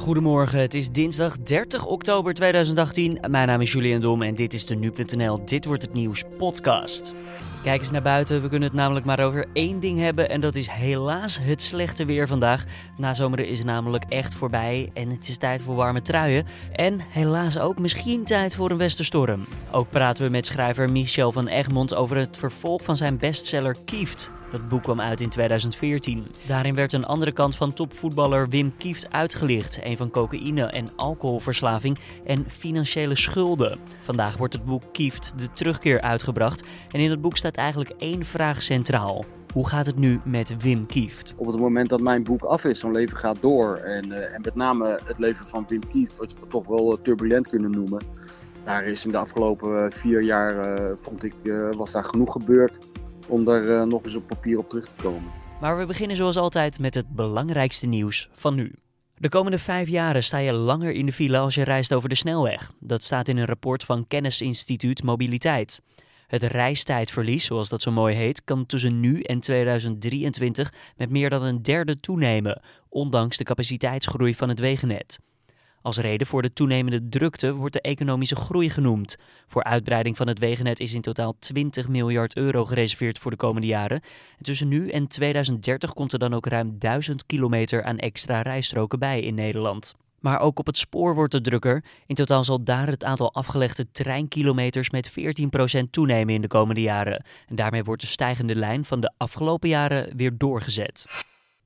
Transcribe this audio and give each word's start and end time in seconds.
Goedemorgen, 0.00 0.60
het 0.60 0.74
is 0.74 0.90
dinsdag 0.90 1.38
30 1.38 1.86
oktober 1.86 2.34
2018. 2.34 3.18
Mijn 3.28 3.46
naam 3.46 3.60
is 3.60 3.72
Julian 3.72 4.00
Dom 4.00 4.22
en 4.22 4.34
dit 4.34 4.54
is 4.54 4.66
de 4.66 4.74
Nu.nl 4.74 5.44
Dit 5.44 5.64
Wordt 5.64 5.82
Het 5.82 5.92
Nieuws 5.92 6.24
podcast. 6.38 7.14
Kijk 7.62 7.80
eens 7.80 7.90
naar 7.90 8.02
buiten, 8.02 8.42
we 8.42 8.48
kunnen 8.48 8.68
het 8.68 8.76
namelijk 8.76 9.06
maar 9.06 9.20
over 9.20 9.46
één 9.52 9.80
ding 9.80 9.98
hebben 9.98 10.30
en 10.30 10.40
dat 10.40 10.54
is 10.54 10.68
helaas 10.68 11.38
het 11.42 11.62
slechte 11.62 12.04
weer 12.04 12.26
vandaag. 12.26 12.64
Na 12.96 13.14
zomeren 13.14 13.48
is 13.48 13.64
namelijk 13.64 14.04
echt 14.08 14.34
voorbij 14.34 14.90
en 14.94 15.10
het 15.10 15.28
is 15.28 15.36
tijd 15.36 15.62
voor 15.62 15.74
warme 15.74 16.02
truien. 16.02 16.46
En 16.72 17.00
helaas 17.08 17.58
ook 17.58 17.78
misschien 17.78 18.24
tijd 18.24 18.54
voor 18.54 18.70
een 18.70 18.76
westerstorm. 18.76 19.44
Ook 19.70 19.90
praten 19.90 20.24
we 20.24 20.30
met 20.30 20.46
schrijver 20.46 20.90
Michel 20.90 21.32
van 21.32 21.46
Egmond 21.46 21.94
over 21.94 22.16
het 22.16 22.36
vervolg 22.36 22.82
van 22.82 22.96
zijn 22.96 23.18
bestseller 23.18 23.76
Kieft. 23.84 24.30
Dat 24.50 24.68
boek 24.68 24.82
kwam 24.82 25.00
uit 25.00 25.20
in 25.20 25.28
2014. 25.28 26.26
Daarin 26.46 26.74
werd 26.74 26.92
een 26.92 27.04
andere 27.04 27.32
kant 27.32 27.56
van 27.56 27.72
topvoetballer 27.72 28.48
Wim 28.48 28.74
Kieft 28.76 29.12
uitgelicht. 29.12 29.78
Een 29.82 29.96
van 29.96 30.10
cocaïne 30.10 30.64
en 30.64 30.88
alcoholverslaving 30.96 31.98
en 32.26 32.44
financiële 32.48 33.16
schulden. 33.16 33.78
Vandaag 34.02 34.36
wordt 34.36 34.52
het 34.52 34.64
boek 34.64 34.82
Kieft 34.92 35.38
de 35.38 35.52
terugkeer 35.52 36.00
uitgebracht. 36.00 36.64
En 36.90 37.00
in 37.00 37.10
het 37.10 37.20
boek 37.20 37.36
staat 37.36 37.49
eigenlijk 37.56 37.90
één 37.98 38.24
vraag 38.24 38.62
centraal. 38.62 39.24
Hoe 39.52 39.68
gaat 39.68 39.86
het 39.86 39.96
nu 39.96 40.20
met 40.24 40.62
Wim 40.62 40.86
Kieft? 40.86 41.34
Op 41.36 41.46
het 41.46 41.58
moment 41.58 41.88
dat 41.88 42.00
mijn 42.00 42.22
boek 42.22 42.42
af 42.42 42.64
is, 42.64 42.80
zo'n 42.80 42.92
leven 42.92 43.16
gaat 43.16 43.36
door. 43.40 43.76
En, 43.76 44.06
uh, 44.06 44.34
en 44.34 44.40
met 44.42 44.54
name 44.54 45.00
het 45.04 45.18
leven 45.18 45.46
van 45.46 45.64
Wim 45.68 45.88
Kieft, 45.88 46.16
wat 46.16 46.32
we 46.40 46.46
toch 46.46 46.66
wel 46.66 46.98
turbulent 47.02 47.48
kunnen 47.48 47.70
noemen. 47.70 48.02
Daar 48.64 48.84
is 48.84 49.04
in 49.04 49.10
de 49.10 49.18
afgelopen 49.18 49.84
eh, 49.84 49.90
vier 49.90 50.22
jaar, 50.22 50.80
uh, 50.80 50.90
vond 51.02 51.24
ik, 51.24 51.34
was 51.76 51.92
daar 51.92 52.04
genoeg 52.04 52.32
gebeurd 52.32 52.78
om 53.26 53.44
daar 53.44 53.86
nog 53.86 54.04
eens 54.04 54.14
op 54.14 54.26
papier 54.26 54.58
op 54.58 54.68
terug 54.68 54.84
te 54.84 55.02
komen. 55.02 55.30
Maar 55.60 55.78
we 55.78 55.86
beginnen 55.86 56.16
zoals 56.16 56.36
altijd 56.36 56.78
met 56.78 56.94
het 56.94 57.08
belangrijkste 57.08 57.86
nieuws 57.86 58.28
van 58.32 58.54
nu. 58.54 58.72
De 59.14 59.28
komende 59.28 59.58
vijf 59.58 59.88
jaren 59.88 60.24
sta 60.24 60.38
je 60.38 60.52
langer 60.52 60.92
in 60.92 61.06
de 61.06 61.12
file 61.12 61.38
als 61.38 61.54
je 61.54 61.64
reist 61.64 61.94
over 61.94 62.08
de 62.08 62.14
snelweg. 62.14 62.72
Dat 62.78 63.02
staat 63.02 63.28
in 63.28 63.36
een 63.36 63.46
rapport 63.46 63.84
van 63.84 64.06
Kennisinstituut 64.06 65.02
Mobiliteit. 65.02 65.82
Het 66.30 66.42
reistijdverlies, 66.42 67.44
zoals 67.44 67.68
dat 67.68 67.82
zo 67.82 67.90
mooi 67.90 68.14
heet, 68.14 68.44
kan 68.44 68.66
tussen 68.66 69.00
nu 69.00 69.20
en 69.20 69.40
2023 69.40 70.72
met 70.96 71.10
meer 71.10 71.30
dan 71.30 71.42
een 71.42 71.62
derde 71.62 72.00
toenemen, 72.00 72.62
ondanks 72.88 73.36
de 73.36 73.44
capaciteitsgroei 73.44 74.34
van 74.34 74.48
het 74.48 74.58
wegennet. 74.58 75.18
Als 75.82 75.98
reden 75.98 76.26
voor 76.26 76.42
de 76.42 76.52
toenemende 76.52 77.08
drukte 77.08 77.54
wordt 77.54 77.72
de 77.72 77.80
economische 77.80 78.36
groei 78.36 78.70
genoemd. 78.70 79.16
Voor 79.46 79.64
uitbreiding 79.64 80.16
van 80.16 80.28
het 80.28 80.38
wegennet 80.38 80.80
is 80.80 80.92
in 80.92 81.00
totaal 81.00 81.36
20 81.38 81.88
miljard 81.88 82.36
euro 82.36 82.64
gereserveerd 82.64 83.18
voor 83.18 83.30
de 83.30 83.36
komende 83.36 83.66
jaren. 83.66 84.00
En 84.38 84.44
tussen 84.44 84.68
nu 84.68 84.88
en 84.88 85.08
2030 85.08 85.92
komt 85.92 86.12
er 86.12 86.18
dan 86.18 86.34
ook 86.34 86.46
ruim 86.46 86.78
1000 86.78 87.26
kilometer 87.26 87.82
aan 87.82 87.98
extra 87.98 88.42
rijstroken 88.42 88.98
bij 88.98 89.20
in 89.20 89.34
Nederland. 89.34 89.94
Maar 90.20 90.40
ook 90.40 90.58
op 90.58 90.66
het 90.66 90.76
spoor 90.76 91.14
wordt 91.14 91.32
het 91.32 91.44
drukker. 91.44 91.84
In 92.06 92.14
totaal 92.14 92.44
zal 92.44 92.64
daar 92.64 92.86
het 92.86 93.04
aantal 93.04 93.34
afgelegde 93.34 93.90
treinkilometers 93.90 94.90
met 94.90 95.10
14% 95.10 95.90
toenemen 95.90 96.34
in 96.34 96.40
de 96.40 96.48
komende 96.48 96.80
jaren. 96.80 97.24
En 97.48 97.56
daarmee 97.56 97.84
wordt 97.84 98.02
de 98.02 98.08
stijgende 98.08 98.54
lijn 98.54 98.84
van 98.84 99.00
de 99.00 99.12
afgelopen 99.16 99.68
jaren 99.68 100.16
weer 100.16 100.38
doorgezet. 100.38 101.06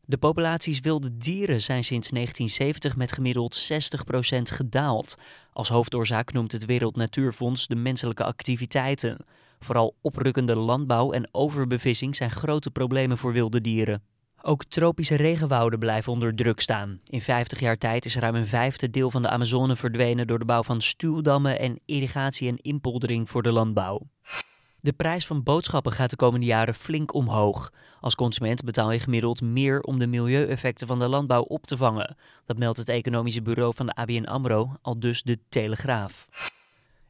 De 0.07 0.17
populaties 0.17 0.81
wilde 0.81 1.17
dieren 1.17 1.63
zijn 1.63 1.85
sinds 1.85 2.09
1970 2.09 2.97
met 2.97 3.13
gemiddeld 3.13 3.73
60% 3.73 3.77
gedaald. 4.43 5.15
Als 5.53 5.69
hoofdoorzaak 5.69 6.33
noemt 6.33 6.53
het 6.53 6.65
Wereld 6.65 6.97
Natuurfonds 6.97 7.67
de 7.67 7.75
menselijke 7.77 8.25
activiteiten. 8.25 9.25
Vooral 9.59 9.97
oprukkende 10.01 10.57
landbouw 10.57 11.13
en 11.13 11.29
overbevissing 11.33 12.17
zijn 12.17 12.31
grote 12.31 12.71
problemen 12.71 13.19
voor 13.19 13.33
wilde 13.33 13.61
dieren. 13.61 14.03
Ook 14.47 14.65
tropische 14.65 15.17
regenwouden 15.17 15.79
blijven 15.79 16.13
onder 16.13 16.35
druk 16.35 16.61
staan. 16.61 17.01
In 17.05 17.21
50 17.21 17.61
jaar 17.61 17.79
tijd 17.79 18.05
is 18.05 18.17
ruim 18.17 18.35
een 18.35 18.47
vijfde 18.47 18.91
deel 18.91 19.11
van 19.11 19.23
de 19.23 19.29
Amazone 19.29 19.77
verdwenen 19.77 20.27
door 20.27 20.39
de 20.39 20.45
bouw 20.45 20.63
van 20.63 20.81
stuwdammen 20.81 21.59
en 21.59 21.81
irrigatie 21.85 22.49
en 22.49 22.57
inpoldering 22.57 23.29
voor 23.29 23.43
de 23.43 23.53
landbouw. 23.53 24.01
De 24.81 24.93
prijs 24.93 25.27
van 25.27 25.43
boodschappen 25.43 25.93
gaat 25.93 26.11
de 26.11 26.17
komende 26.17 26.47
jaren 26.47 26.75
flink 26.75 27.15
omhoog. 27.15 27.73
Als 28.01 28.15
consument 28.15 28.65
betaal 28.65 28.91
je 28.91 29.01
gemiddeld 29.01 29.43
meer 29.43 29.81
om 29.81 29.99
de 29.99 30.07
milieueffecten 30.07 30.87
van 30.87 30.99
de 30.99 31.09
landbouw 31.09 31.43
op 31.43 31.67
te 31.67 31.77
vangen. 31.77 32.17
Dat 32.45 32.59
meldt 32.59 32.79
het 32.79 32.89
economische 32.89 33.43
bureau 33.43 33.75
van 33.75 33.87
de 33.87 33.95
ABN 33.95 34.25
AMRO, 34.25 34.77
al 34.83 34.99
dus 34.99 35.23
de 35.23 35.39
Telegraaf. 35.49 36.29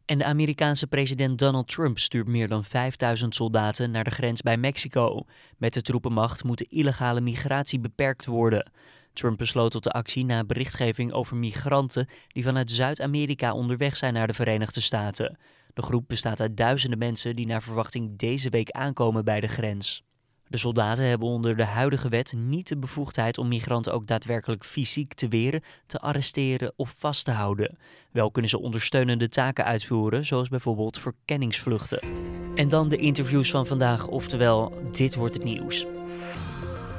En 0.04 0.19
de 0.19 0.25
Amerikaanse 0.25 0.87
president 0.87 1.38
Donald 1.38 1.69
Trump 1.69 1.98
stuurt 1.98 2.26
meer 2.26 2.48
dan 2.48 2.65
5000 2.65 3.34
soldaten 3.34 3.91
naar 3.91 4.04
de 4.04 4.10
grens 4.10 4.42
bij 4.42 4.56
Mexico. 4.56 5.25
Met 5.59 5.75
de 5.75 5.82
troepenmacht 5.82 6.44
moet 6.44 6.59
de 6.59 6.66
illegale 6.69 7.20
migratie 7.20 7.81
beperkt 7.81 8.26
worden. 8.26 8.70
Trump 9.12 9.38
besloot 9.38 9.70
tot 9.70 9.84
de 9.84 9.91
actie 9.91 10.25
na 10.25 10.44
berichtgeving 10.44 11.12
over 11.12 11.37
migranten 11.37 12.09
die 12.28 12.43
vanuit 12.43 12.70
Zuid-Amerika 12.70 13.54
onderweg 13.54 13.97
zijn 13.97 14.14
naar 14.14 14.26
de 14.26 14.34
Verenigde 14.34 14.81
Staten. 14.81 15.38
De 15.75 15.82
groep 15.82 16.04
bestaat 16.09 16.41
uit 16.41 16.56
duizenden 16.56 16.98
mensen 16.98 17.37
die 17.37 17.47
naar 17.47 17.62
verwachting 17.62 18.19
deze 18.19 18.50
week 18.50 18.70
aankomen 18.70 19.25
bij 19.25 19.41
de 19.41 19.48
grens. 19.48 20.03
De 20.49 20.59
soldaten 20.59 21.05
hebben 21.05 21.28
onder 21.28 21.56
de 21.56 21.65
huidige 21.65 22.09
wet 22.09 22.32
niet 22.37 22.69
de 22.69 22.77
bevoegdheid 22.77 23.38
om 23.38 23.49
migranten 23.49 23.93
ook 23.93 24.06
daadwerkelijk 24.06 24.65
fysiek 24.65 25.15
te 25.15 25.28
weren, 25.28 25.62
te 25.87 26.00
arresteren 26.00 26.72
of 26.77 26.94
vast 26.99 27.25
te 27.25 27.31
houden. 27.31 27.78
Wel 28.10 28.31
kunnen 28.31 28.50
ze 28.50 28.60
ondersteunende 28.60 29.28
taken 29.28 29.65
uitvoeren, 29.65 30.25
zoals 30.25 30.49
bijvoorbeeld 30.49 30.99
verkenningsvluchten. 30.99 32.00
En 32.55 32.69
dan 32.69 32.88
de 32.88 32.97
interviews 32.97 33.50
van 33.50 33.66
vandaag, 33.66 34.06
oftewel 34.06 34.72
dit 34.93 35.15
wordt 35.15 35.34
het 35.34 35.44
nieuws. 35.44 35.87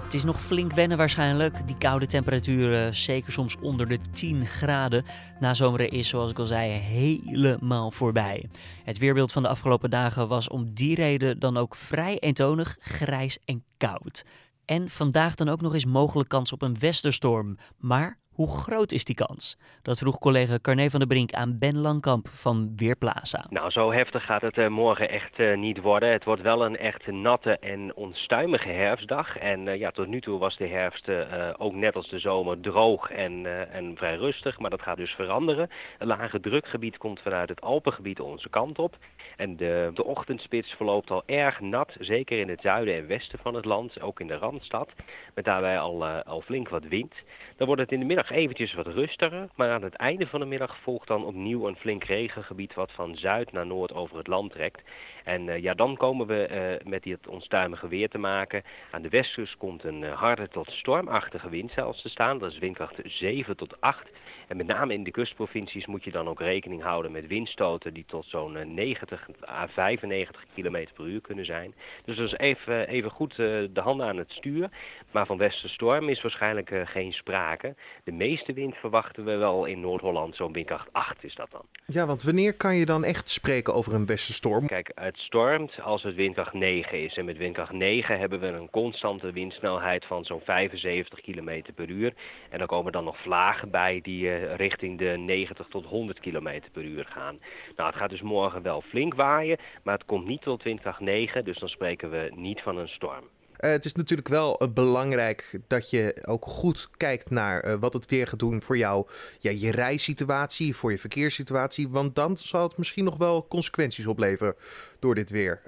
Het 0.06 0.14
is 0.14 0.24
nog 0.24 0.42
flink 0.42 0.74
wennen 0.74 0.98
waarschijnlijk. 0.98 1.68
Die 1.68 1.78
koude 1.78 2.06
temperaturen, 2.06 2.96
zeker 2.96 3.32
soms 3.32 3.56
onder 3.62 3.88
de 3.88 4.00
10 4.12 4.46
graden. 4.46 5.06
Na 5.40 5.54
zomeren 5.54 5.90
is, 5.90 6.08
zoals 6.08 6.32
ik 6.32 6.40
al 6.40 6.46
zei, 6.46 6.72
helemaal 6.72 7.92
voorbij. 7.92 8.50
Het 8.84 8.98
weerbeeld 8.98 9.32
van 9.32 9.42
de 9.42 9.48
afgelopen 9.48 9.90
dagen 9.90 10.28
was 10.28 10.48
om 10.50 10.74
die 10.74 10.96
reden 10.96 11.40
dan 11.40 11.58
ook 11.58 11.76
vrij 11.76 12.20
eentonig, 12.20 12.78
grijs 12.80 13.40
en 13.46 13.64
koud. 13.78 14.26
En 14.66 14.90
vandaag 14.90 15.36
dan 15.36 15.50
ook 15.50 15.62
nog 15.62 15.74
eens 15.74 15.86
mogelijk 15.86 16.30
kans 16.30 16.52
op 16.52 16.62
een 16.62 16.80
westerstorm. 16.80 17.58
Maar 17.78 18.18
hoe 18.36 18.48
groot 18.48 18.92
is 18.92 19.04
die 19.04 19.16
kans? 19.16 19.58
Dat 19.82 19.98
vroeg 19.98 20.20
collega 20.20 20.58
Carne 20.62 20.90
van 20.90 21.00
der 21.00 21.08
Brink 21.08 21.34
aan 21.34 21.58
Ben 21.60 21.78
Langkamp 21.78 22.28
van 22.28 22.74
Weerplaza. 22.76 23.46
Nou, 23.50 23.72
zo 23.72 23.92
heftig 23.92 24.26
gaat 24.26 24.42
het 24.42 24.58
uh, 24.58 24.68
morgen 24.68 25.10
echt 25.10 25.40
uh, 25.40 25.58
niet 25.58 25.82
worden. 25.82 26.12
Het 26.12 26.24
wordt 26.24 26.42
wel 26.42 26.66
een 26.66 26.78
echt 26.78 27.08
natte 27.08 27.58
en 27.58 27.96
onstuimige 27.96 28.70
herfstdag. 28.70 29.38
En 29.38 29.68
uh, 29.68 29.76
ja, 29.80 29.92
tot 29.92 30.08
nu 30.08 30.22
toe 30.22 30.40
was 30.40 30.58
de 30.58 30.68
herfst 30.68 31.10
ook 31.58 31.74
net 31.74 31.96
als 31.96 32.10
de 32.10 32.20
zomer 32.20 32.60
droog 32.60 33.12
en, 33.12 33.46
en 33.72 33.96
vrij 33.98 34.16
rustig. 34.16 34.60
Maar 34.60 34.70
dat 34.70 34.82
gaat 34.82 34.98
dus 34.98 35.12
veranderen. 35.12 35.70
Een 36.00 36.08
lage 36.08 36.40
drukgebied 36.40 36.98
komt 36.98 37.20
vanuit 37.20 37.50
het 37.50 37.62
Alpengebied 37.62 38.20
onze 38.20 38.50
kant 38.50 38.80
op. 38.80 38.98
En 39.38 39.58
de, 39.58 39.92
de 39.94 40.04
ochtendspits 40.04 40.72
verloopt 40.72 41.12
al 41.12 41.24
erg 41.26 41.60
nat, 41.60 41.96
zeker 42.00 42.40
in 42.40 42.50
het 42.50 42.62
zuiden 42.62 42.96
en 42.96 43.08
westen 43.08 43.40
van 43.40 43.54
het 43.56 43.66
land, 43.66 44.02
ook 44.02 44.20
in 44.20 44.28
de 44.28 44.38
Randstad. 44.38 44.90
Met 45.34 45.46
daarbij 45.46 45.80
al, 45.80 46.06
al 46.06 46.42
flink 46.42 46.70
wat 46.70 46.84
wind. 46.84 47.14
Dan 47.58 47.68
wordt 47.68 47.82
het 47.82 47.92
in 47.92 48.00
de 48.00 48.06
middag 48.06 48.25
eventjes 48.32 48.74
wat 48.74 48.88
rustiger, 48.88 49.48
maar 49.56 49.72
aan 49.72 49.84
het 49.84 49.96
einde 49.96 50.28
van 50.28 50.40
de 50.40 50.46
middag 50.46 50.78
volgt 50.78 51.08
dan 51.08 51.26
opnieuw 51.26 51.68
een 51.68 51.76
flink 51.76 52.04
regengebied 52.04 52.74
wat 52.74 52.92
van 52.92 53.16
zuid 53.16 53.52
naar 53.52 53.66
noord 53.66 53.94
over 53.94 54.18
het 54.18 54.28
land 54.28 54.52
trekt. 54.52 54.82
En 55.24 55.48
uh, 55.48 55.58
ja, 55.62 55.74
dan 55.74 55.98
komen 55.98 56.28
we 56.28 56.80
uh, 56.82 56.90
met 56.90 57.04
dit 57.04 57.28
onstuimige 57.28 57.88
weer 57.88 58.10
te 58.10 58.18
maken. 58.18 58.64
Aan 58.92 59.02
de 59.02 59.10
westkust 59.10 59.58
komt 59.58 59.84
een 59.84 60.02
uh, 60.02 60.14
harde 60.14 60.48
tot 60.48 60.72
stormachtige 60.72 61.50
wind 61.50 61.72
zelfs 61.72 62.02
te 62.02 62.10
staan. 62.10 62.38
Dat 62.38 62.52
is 62.52 62.58
windkracht 62.58 63.00
7 63.04 63.58
tot 63.58 63.82
8. 63.82 64.10
En 64.48 64.58
met 64.58 64.68
name 64.68 64.94
in 64.94 65.04
de 65.04 65.12
kustprovincies 65.12 65.86
moet 65.86 66.04
je 66.04 66.12
dan 66.12 66.28
ook 66.28 66.40
rekening 66.40 66.82
houden 66.82 67.12
met 67.12 67.28
windstoten 67.28 67.94
die 67.94 68.06
tot 68.08 68.26
zo'n 68.26 68.74
90 68.74 69.30
à 69.50 69.68
95 69.68 70.46
km 70.56 70.86
per 70.96 71.06
uur 71.06 71.22
kunnen 71.22 71.46
zijn. 71.46 71.74
Dus 72.06 72.18
dat 72.18 72.26
is 72.26 72.38
even, 72.38 72.88
even 72.88 73.12
goed 73.12 73.36
de 73.36 73.70
handen 73.74 74.08
aan 74.08 74.18
het 74.18 74.32
stuur. 74.32 74.70
Maar 75.12 75.26
van 75.26 75.38
westerstorm 75.38 76.10
is 76.10 76.22
waarschijnlijk 76.22 76.72
geen 76.86 77.12
sprake. 77.12 77.76
De 78.04 78.12
meeste 78.12 78.54
wind 78.54 78.76
verwachten 78.76 79.26
we 79.26 79.36
wel 79.36 79.66
in 79.66 79.80
Noord-Holland, 79.80 80.36
zo'n 80.36 80.54
windkracht 80.54 80.88
8 80.92 81.24
is 81.24 81.36
dat 81.36 81.52
dan. 81.52 81.66
Ja, 81.86 82.06
want 82.06 82.24
wanneer 82.24 82.54
kan 82.54 82.76
je 82.76 82.86
dan 82.86 83.04
echt 83.04 83.30
spreken 83.30 83.74
over 83.74 83.94
een 83.94 84.06
westerstorm? 84.06 84.68
Kijk, 84.68 84.92
het 84.96 85.18
stormt 85.18 85.82
als 85.82 86.04
het 86.04 86.16
windkracht 86.16 86.54
9 86.54 87.04
is. 87.04 87.18
En 87.18 87.26
met 87.26 87.38
windkracht 87.38 87.72
9 87.72 88.20
hebben 88.20 88.40
we 88.40 88.48
een 88.48 88.70
constante 88.70 89.32
windsnelheid 89.32 90.06
van 90.06 90.26
zo'n 90.26 90.42
75 90.44 91.22
km 91.22 91.62
per 91.76 91.90
uur. 91.90 92.14
En 92.50 92.58
dan 92.58 92.68
komen 92.68 92.92
dan 92.92 93.04
nog 93.04 93.18
vlagen 93.22 93.70
bij 93.70 94.00
die 94.04 94.30
richting 94.56 94.98
de 94.98 95.18
90 95.18 95.68
tot 95.68 95.86
100 95.86 96.20
km 96.20 96.62
per 96.72 96.84
uur 96.84 97.06
gaan. 97.06 97.40
Nou, 97.76 97.90
het 97.90 98.00
gaat 98.00 98.10
dus 98.10 98.22
morgen 98.22 98.62
wel 98.62 98.82
flink 98.82 99.14
waaien, 99.14 99.58
maar 99.84 99.94
het 99.94 100.06
komt 100.06 100.28
niet 100.28 100.42
tot 100.42 100.64
windkracht 100.64 101.00
9, 101.00 101.46
dus 101.46 101.60
dan 101.60 101.70
spreken 101.70 102.10
we 102.10 102.32
niet 102.36 102.62
van 102.62 102.78
een 102.78 102.88
storm. 102.88 103.24
Uh, 103.60 103.72
het 103.72 103.86
is 103.86 103.94
natuurlijk 103.94 104.28
wel 104.28 104.64
uh, 104.64 104.70
belangrijk 104.74 105.60
dat 105.68 105.90
je 105.90 106.26
ook 106.28 106.46
goed 106.46 106.90
kijkt 106.98 107.30
naar 107.30 107.80
wat 107.80 107.94
het 107.94 108.06
weer 108.06 108.28
gaat 108.28 108.40
doen 108.40 108.62
voor 108.62 108.78
jou, 108.78 109.08
ja, 109.40 109.52
je 109.52 109.72
reissituatie, 109.72 110.76
voor 110.76 110.92
je 110.92 110.98
verkeerssituatie. 110.98 111.90
Want 111.90 112.16
dan 112.16 112.38
zal 112.38 112.64
het 112.64 112.78
misschien 112.78 113.04
nog 113.04 113.18
wel 113.18 113.48
consequenties 113.48 114.08
opleveren 114.08 114.56
door 115.00 115.16
dit 115.16 115.30
weer. 115.30 115.62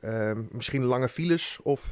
misschien 0.51 0.83
lange 0.83 1.09
files 1.09 1.59
of 1.63 1.89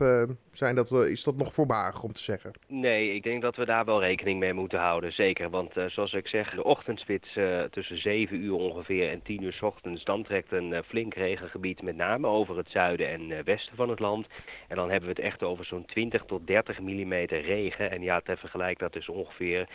Zijn 0.55 0.75
dat, 0.75 0.91
is 0.91 1.23
dat 1.23 1.35
nog 1.35 1.53
voorbarig 1.53 2.03
om 2.03 2.13
te 2.13 2.23
zeggen? 2.23 2.51
Nee, 2.67 3.13
ik 3.13 3.23
denk 3.23 3.41
dat 3.41 3.55
we 3.55 3.65
daar 3.65 3.85
wel 3.85 4.01
rekening 4.01 4.39
mee 4.39 4.53
moeten 4.53 4.79
houden. 4.79 5.13
Zeker, 5.13 5.49
want 5.49 5.73
zoals 5.87 6.13
ik 6.13 6.27
zeg, 6.27 6.55
de 6.55 6.63
ochtendspits 6.63 7.37
tussen 7.71 7.97
7 7.97 8.43
uur 8.43 8.53
ongeveer 8.53 9.09
en 9.09 9.21
10 9.21 9.43
uur 9.43 9.53
s 9.53 9.61
ochtends... 9.61 10.03
dan 10.03 10.23
trekt 10.23 10.51
een 10.51 10.83
flink 10.87 11.13
regengebied 11.13 11.81
met 11.81 11.95
name 11.95 12.27
over 12.27 12.57
het 12.57 12.69
zuiden 12.69 13.07
en 13.09 13.43
westen 13.43 13.75
van 13.75 13.89
het 13.89 13.99
land. 13.99 14.27
En 14.67 14.75
dan 14.75 14.89
hebben 14.89 15.09
we 15.09 15.15
het 15.15 15.25
echt 15.25 15.43
over 15.43 15.65
zo'n 15.65 15.85
20 15.85 16.23
tot 16.25 16.47
30 16.47 16.79
millimeter 16.79 17.41
regen. 17.41 17.91
En 17.91 18.01
ja, 18.01 18.19
ter 18.19 18.37
vergelijk 18.37 18.79
dat 18.79 18.95
is 18.95 19.09
ongeveer 19.09 19.67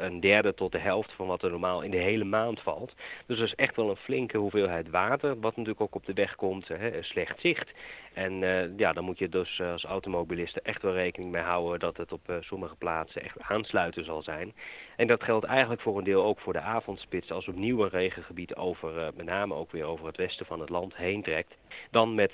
een 0.00 0.20
derde 0.20 0.54
tot 0.54 0.72
de 0.72 0.78
helft 0.78 1.12
van 1.12 1.26
wat 1.26 1.42
er 1.42 1.50
normaal 1.50 1.82
in 1.82 1.90
de 1.90 1.96
hele 1.96 2.24
maand 2.24 2.60
valt. 2.60 2.92
Dus 3.26 3.38
dat 3.38 3.46
is 3.46 3.54
echt 3.54 3.76
wel 3.76 3.90
een 3.90 3.96
flinke 3.96 4.38
hoeveelheid 4.38 4.90
water, 4.90 5.40
wat 5.40 5.56
natuurlijk 5.56 5.80
ook 5.80 5.94
op 5.94 6.06
de 6.06 6.12
weg 6.12 6.34
komt. 6.34 6.68
Hè, 6.68 7.02
slecht 7.02 7.40
zicht. 7.40 7.70
En 8.18 8.42
uh, 8.42 8.76
ja, 8.76 8.92
dan 8.92 9.04
moet 9.04 9.18
je 9.18 9.28
dus 9.28 9.58
uh, 9.58 9.72
als 9.72 9.84
automobilisten 9.84 10.62
echt 10.64 10.82
wel 10.82 10.92
rekening 10.92 11.32
mee 11.32 11.42
houden 11.42 11.78
dat 11.78 11.96
het 11.96 12.12
op 12.12 12.30
uh, 12.30 12.36
sommige 12.40 12.76
plaatsen 12.76 13.22
echt 13.22 13.40
aansluiten 13.40 14.04
zal 14.04 14.22
zijn. 14.22 14.54
En 14.98 15.06
dat 15.06 15.22
geldt 15.22 15.44
eigenlijk 15.44 15.80
voor 15.80 15.98
een 15.98 16.04
deel 16.04 16.24
ook 16.24 16.40
voor 16.40 16.52
de 16.52 16.60
avondspits 16.60 17.30
als 17.30 17.48
opnieuw 17.48 17.82
een 17.82 17.88
regengebied 17.88 18.54
over, 18.54 19.12
met 19.16 19.26
name 19.26 19.54
ook 19.54 19.72
weer 19.72 19.84
over 19.84 20.06
het 20.06 20.16
westen 20.16 20.46
van 20.46 20.60
het 20.60 20.68
land 20.68 20.96
heen 20.96 21.22
trekt. 21.22 21.54
Dan 21.90 22.14
met 22.14 22.32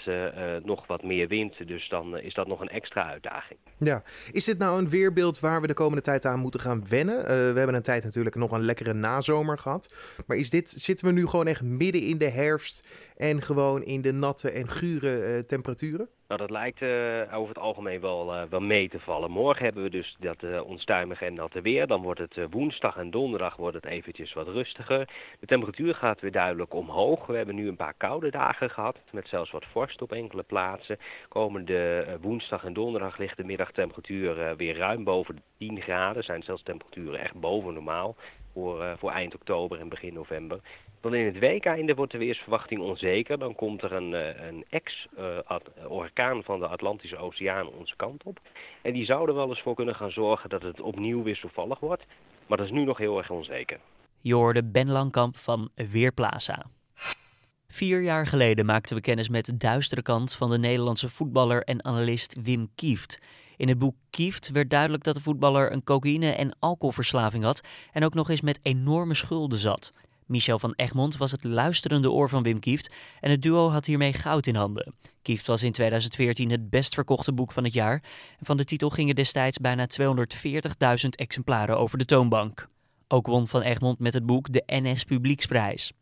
nog 0.62 0.86
wat 0.86 1.02
meer 1.02 1.28
wind, 1.28 1.68
dus 1.68 1.88
dan 1.88 2.18
is 2.18 2.34
dat 2.34 2.46
nog 2.46 2.60
een 2.60 2.68
extra 2.68 3.10
uitdaging. 3.10 3.58
Ja, 3.78 4.02
is 4.32 4.44
dit 4.44 4.58
nou 4.58 4.78
een 4.78 4.88
weerbeeld 4.88 5.40
waar 5.40 5.60
we 5.60 5.66
de 5.66 5.74
komende 5.74 6.02
tijd 6.02 6.24
aan 6.24 6.40
moeten 6.40 6.60
gaan 6.60 6.88
wennen? 6.88 7.22
we 7.24 7.58
hebben 7.58 7.74
een 7.74 7.82
tijd 7.82 8.04
natuurlijk 8.04 8.34
nog 8.34 8.50
een 8.50 8.64
lekkere 8.64 8.92
nazomer 8.92 9.58
gehad. 9.58 9.94
Maar 10.26 10.36
is 10.36 10.50
dit, 10.50 10.70
zitten 10.70 11.06
we 11.06 11.12
nu 11.12 11.26
gewoon 11.26 11.46
echt 11.46 11.62
midden 11.62 12.02
in 12.02 12.18
de 12.18 12.28
herfst 12.28 12.88
en 13.16 13.42
gewoon 13.42 13.82
in 13.82 14.02
de 14.02 14.12
natte 14.12 14.50
en 14.50 14.68
gure 14.68 15.44
temperaturen? 15.46 16.08
Nou, 16.34 16.46
dat 16.46 16.56
lijkt 16.56 16.80
uh, 16.80 17.38
over 17.38 17.48
het 17.48 17.58
algemeen 17.58 18.00
wel, 18.00 18.34
uh, 18.34 18.42
wel 18.50 18.60
mee 18.60 18.88
te 18.88 19.00
vallen. 19.00 19.30
Morgen 19.30 19.64
hebben 19.64 19.82
we 19.82 19.90
dus 19.90 20.16
dat 20.18 20.42
uh, 20.42 20.64
onstuimige 20.66 21.24
en 21.24 21.34
natte 21.34 21.60
weer. 21.60 21.86
Dan 21.86 22.02
wordt 22.02 22.20
het 22.20 22.36
woensdag 22.50 22.96
en 22.96 23.10
donderdag 23.10 23.56
wordt 23.56 23.74
het 23.76 23.84
eventjes 23.84 24.32
wat 24.32 24.48
rustiger. 24.48 25.08
De 25.40 25.46
temperatuur 25.46 25.94
gaat 25.94 26.20
weer 26.20 26.32
duidelijk 26.32 26.74
omhoog. 26.74 27.26
We 27.26 27.36
hebben 27.36 27.54
nu 27.54 27.68
een 27.68 27.76
paar 27.76 27.94
koude 27.96 28.30
dagen 28.30 28.70
gehad, 28.70 28.96
met 29.12 29.28
zelfs 29.28 29.50
wat 29.50 29.64
vorst 29.72 30.02
op 30.02 30.12
enkele 30.12 30.42
plaatsen. 30.42 30.98
Komende 31.28 32.06
woensdag 32.20 32.64
en 32.64 32.72
donderdag 32.72 33.18
ligt 33.18 33.36
de 33.36 33.44
middagtemperatuur 33.44 34.56
weer 34.56 34.76
ruim 34.76 35.04
boven 35.04 35.36
de 35.36 35.42
10 35.58 35.80
graden. 35.80 36.24
zijn 36.24 36.42
zelfs 36.42 36.62
temperaturen 36.62 37.20
echt 37.20 37.34
boven 37.34 37.74
normaal 37.74 38.16
voor, 38.54 38.96
voor 38.98 39.10
eind 39.10 39.34
oktober 39.34 39.80
en 39.80 39.88
begin 39.88 40.14
november. 40.14 40.60
Dan 41.00 41.14
in 41.14 41.26
het 41.26 41.38
weekeinde 41.38 41.94
wordt 41.94 42.12
de 42.12 42.18
weersverwachting 42.18 42.80
onzeker. 42.80 43.38
Dan 43.38 43.54
komt 43.54 43.82
er 43.82 43.92
een, 43.92 44.12
een 44.46 44.64
ex-orkaan 44.68 46.42
van 46.42 46.60
de 46.60 46.66
Atlantische 46.66 47.16
Oceaan 47.16 47.68
onze 47.68 47.96
kant 47.96 48.22
op. 48.22 48.40
En 48.82 48.92
die 48.92 49.04
zouden 49.04 49.34
wel 49.34 49.48
eens 49.48 49.62
voor 49.62 49.74
kunnen 49.74 49.94
gaan 49.94 50.10
zorgen 50.10 50.50
dat 50.50 50.62
het 50.62 50.80
opnieuw 50.80 51.22
wisselvallig 51.22 51.80
wordt. 51.80 52.04
Maar 52.46 52.58
dat 52.58 52.66
is 52.66 52.72
nu 52.72 52.84
nog 52.84 52.98
heel 52.98 53.18
erg 53.18 53.30
onzeker. 53.30 53.78
Je 54.20 54.34
hoorde 54.34 54.64
Ben 54.64 54.90
Langkamp 54.90 55.36
van 55.36 55.70
Weerplaza. 55.74 56.66
Vier 57.68 58.02
jaar 58.02 58.26
geleden 58.26 58.66
maakten 58.66 58.96
we 58.96 59.02
kennis 59.02 59.28
met 59.28 59.44
de 59.44 59.56
duistere 59.56 60.02
kant 60.02 60.34
van 60.36 60.50
de 60.50 60.58
Nederlandse 60.58 61.08
voetballer 61.08 61.62
en 61.62 61.84
analist 61.84 62.36
Wim 62.42 62.68
Kieft. 62.74 63.20
In 63.56 63.68
het 63.68 63.78
boek 63.78 63.94
Kieft 64.10 64.50
werd 64.50 64.70
duidelijk 64.70 65.04
dat 65.04 65.14
de 65.14 65.20
voetballer 65.20 65.72
een 65.72 65.84
cocaïne- 65.84 66.30
en 66.30 66.56
alcoholverslaving 66.58 67.44
had 67.44 67.60
en 67.92 68.04
ook 68.04 68.14
nog 68.14 68.30
eens 68.30 68.40
met 68.40 68.58
enorme 68.62 69.14
schulden 69.14 69.58
zat. 69.58 69.92
Michel 70.26 70.58
van 70.58 70.72
Egmond 70.76 71.16
was 71.16 71.30
het 71.30 71.44
luisterende 71.44 72.10
oor 72.10 72.28
van 72.28 72.42
Wim 72.42 72.60
Kieft 72.60 72.94
en 73.20 73.30
het 73.30 73.42
duo 73.42 73.70
had 73.70 73.86
hiermee 73.86 74.12
goud 74.12 74.46
in 74.46 74.54
handen. 74.54 74.94
Kieft 75.22 75.46
was 75.46 75.62
in 75.62 75.72
2014 75.72 76.50
het 76.50 76.70
best 76.70 76.94
verkochte 76.94 77.32
boek 77.32 77.52
van 77.52 77.64
het 77.64 77.72
jaar 77.72 78.02
en 78.38 78.46
van 78.46 78.56
de 78.56 78.64
titel 78.64 78.90
gingen 78.90 79.14
destijds 79.14 79.58
bijna 79.58 79.86
240.000 80.00 81.08
exemplaren 81.08 81.78
over 81.78 81.98
de 81.98 82.04
toonbank. 82.04 82.68
Ook 83.08 83.26
won 83.26 83.46
Van 83.46 83.62
Egmond 83.62 83.98
met 83.98 84.14
het 84.14 84.26
boek 84.26 84.52
de 84.52 84.62
NS 84.66 85.04
Publieksprijs. 85.04 85.92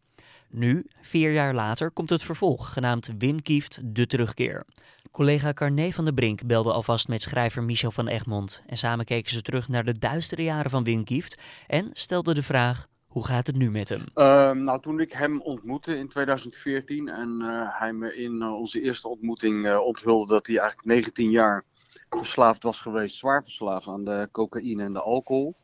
Nu, 0.55 0.87
vier 1.01 1.33
jaar 1.33 1.55
later, 1.55 1.91
komt 1.91 2.11
het 2.11 2.23
vervolg, 2.23 2.73
genaamd 2.73 3.13
Wim 3.19 3.43
Kieft 3.43 3.81
De 3.85 4.07
Terugkeer. 4.07 4.65
Collega 5.11 5.53
Carné 5.53 5.91
van 5.91 6.05
der 6.05 6.15
Brink 6.15 6.47
belde 6.47 6.73
alvast 6.73 7.09
met 7.09 7.23
schrijver 7.23 7.63
Michel 7.63 7.91
van 7.91 8.09
Egmond 8.09 8.63
en 8.67 8.77
samen 8.77 9.05
keken 9.05 9.31
ze 9.31 9.43
terug 9.43 9.69
naar 9.69 9.85
de 9.85 9.99
duistere 9.99 10.43
jaren 10.43 10.71
van 10.71 10.85
Wim 10.85 11.05
Kieft 11.05 11.43
en 11.67 11.91
stelden 11.93 12.35
de 12.35 12.43
vraag 12.43 12.89
hoe 13.07 13.27
gaat 13.27 13.47
het 13.47 13.57
nu 13.57 13.71
met 13.71 13.89
hem? 13.89 14.01
Uh, 14.15 14.51
nou, 14.51 14.81
toen 14.81 15.01
ik 15.01 15.13
hem 15.13 15.41
ontmoette 15.41 15.97
in 15.97 16.09
2014 16.09 17.09
en 17.09 17.39
uh, 17.41 17.79
hij 17.79 17.93
me 17.93 18.17
in 18.17 18.35
uh, 18.35 18.55
onze 18.55 18.81
eerste 18.81 19.09
ontmoeting 19.09 19.67
eh, 19.67 19.79
onthulde 19.79 20.33
dat 20.33 20.47
hij 20.47 20.59
eigenlijk 20.59 20.89
19 20.89 21.31
jaar 21.31 21.65
verslaafd 22.09 22.63
was 22.63 22.81
geweest, 22.81 23.17
zwaar 23.17 23.43
verslaafd 23.43 23.87
aan 23.87 24.05
de 24.05 24.29
cocaïne 24.33 24.83
en 24.83 24.93
de 24.93 25.03
alcohol. 25.03 25.57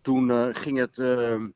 Toen 0.00 0.54
ging 0.54 0.78
het 0.78 0.98
ehm, 0.98 1.48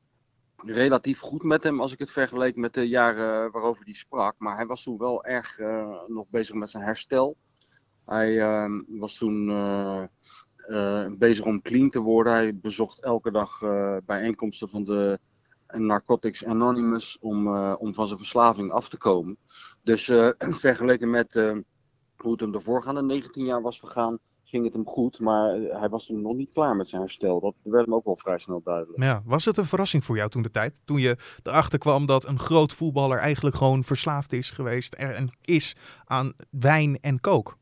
relatief 0.56 1.20
goed 1.20 1.42
met 1.42 1.62
hem 1.62 1.80
als 1.80 1.92
ik 1.92 1.98
het 1.98 2.10
vergeleek 2.10 2.56
met 2.56 2.74
de 2.74 2.88
jaren 2.88 3.50
waarover 3.50 3.84
hij 3.84 3.92
sprak. 3.92 4.34
Maar 4.38 4.56
hij 4.56 4.66
was 4.66 4.82
toen 4.82 4.98
wel 4.98 5.24
erg 5.24 5.58
nog 6.06 6.26
bezig 6.28 6.54
met 6.54 6.70
zijn 6.70 6.82
herstel. 6.82 7.36
Hij 8.04 8.40
ehm, 8.40 8.82
was 8.86 9.18
toen 9.18 9.46
bezig 11.18 11.44
om 11.44 11.62
clean 11.62 11.90
te 11.90 12.00
worden. 12.00 12.32
Hij 12.32 12.56
bezocht 12.56 13.02
elke 13.02 13.30
dag 13.30 13.60
bijeenkomsten 14.04 14.68
van 14.68 14.84
de 14.84 15.18
Narcotics 15.68 16.44
Anonymous 16.44 17.18
om, 17.20 17.58
om 17.74 17.94
van 17.94 18.06
zijn 18.06 18.18
verslaving 18.18 18.72
af 18.72 18.88
te 18.88 18.98
komen. 18.98 19.36
Dus 19.82 20.04
vergeleken 20.66 21.10
met 21.10 21.32
hoe 22.16 22.32
het 22.32 22.40
hem 22.40 22.52
de 22.52 22.60
voorgaande 22.60 23.02
19 23.02 23.44
jaar 23.44 23.62
was 23.62 23.78
vergaan, 23.78 24.18
ging 24.48 24.64
het 24.64 24.74
hem 24.74 24.86
goed. 24.86 25.20
Maar 25.20 25.54
hij 25.54 25.88
was 25.88 26.06
toen 26.06 26.22
nog 26.22 26.34
niet 26.34 26.52
klaar 26.52 26.76
met 26.76 26.88
zijn 26.88 27.02
herstel. 27.02 27.40
Dat 27.40 27.54
werd 27.62 27.84
hem 27.84 27.94
ook 27.94 28.04
wel 28.04 28.16
vrij 28.16 28.38
snel 28.38 28.60
duidelijk. 28.64 29.02
Ja, 29.02 29.22
was 29.24 29.44
het 29.44 29.56
een 29.56 29.64
verrassing 29.64 30.04
voor 30.04 30.16
jou 30.16 30.30
toen 30.30 30.42
de 30.42 30.50
tijd? 30.50 30.80
Toen 30.84 30.98
je 31.00 31.16
erachter 31.42 31.78
kwam 31.78 32.06
dat 32.06 32.26
een 32.26 32.38
groot 32.38 32.72
voetballer 32.72 33.18
eigenlijk 33.18 33.56
gewoon 33.56 33.84
verslaafd 33.84 34.32
is 34.32 34.50
geweest 34.50 34.94
en 34.94 35.28
is 35.42 35.76
aan 36.04 36.32
wijn 36.50 36.98
en 37.00 37.20
kook? 37.20 37.56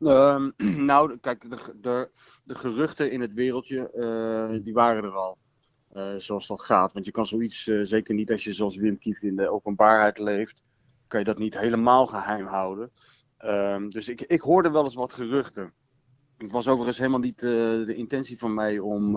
Ehm, 0.00 0.50
nou, 0.90 1.18
kijk, 1.20 1.50
de, 1.50 1.56
de, 1.80 2.10
de, 2.44 2.54
geruchten 2.54 3.10
in 3.10 3.20
het 3.20 3.32
wereldje, 3.32 4.60
die 4.64 4.74
waren 4.74 5.04
er 5.04 5.16
al. 5.16 5.38
Uh, 5.92 6.14
zoals 6.16 6.46
dat 6.46 6.60
gaat. 6.60 6.92
Want 6.92 7.04
je 7.04 7.10
kan 7.10 7.26
zoiets, 7.26 7.66
uh, 7.66 7.80
zeker 7.84 8.14
niet 8.14 8.30
als 8.30 8.44
je 8.44 8.52
zoals 8.52 8.76
Wim 8.76 8.98
Kieft 8.98 9.22
in 9.22 9.36
de 9.36 9.50
openbaarheid 9.50 10.18
leeft, 10.18 10.62
kan 11.06 11.18
je 11.18 11.24
dat 11.24 11.38
niet 11.38 11.58
helemaal 11.58 12.06
geheim 12.06 12.46
houden. 12.46 12.90
Um, 13.44 13.90
dus 13.90 14.08
ik, 14.08 14.20
ik 14.20 14.40
hoorde 14.40 14.70
wel 14.70 14.84
eens 14.84 14.94
wat 14.94 15.12
geruchten. 15.12 15.72
Het 16.38 16.50
was 16.50 16.68
overigens 16.68 16.98
helemaal 16.98 17.20
niet 17.20 17.42
uh, 17.42 17.50
de 17.86 17.94
intentie 17.94 18.38
van 18.38 18.54
mij 18.54 18.78
om, 18.78 19.16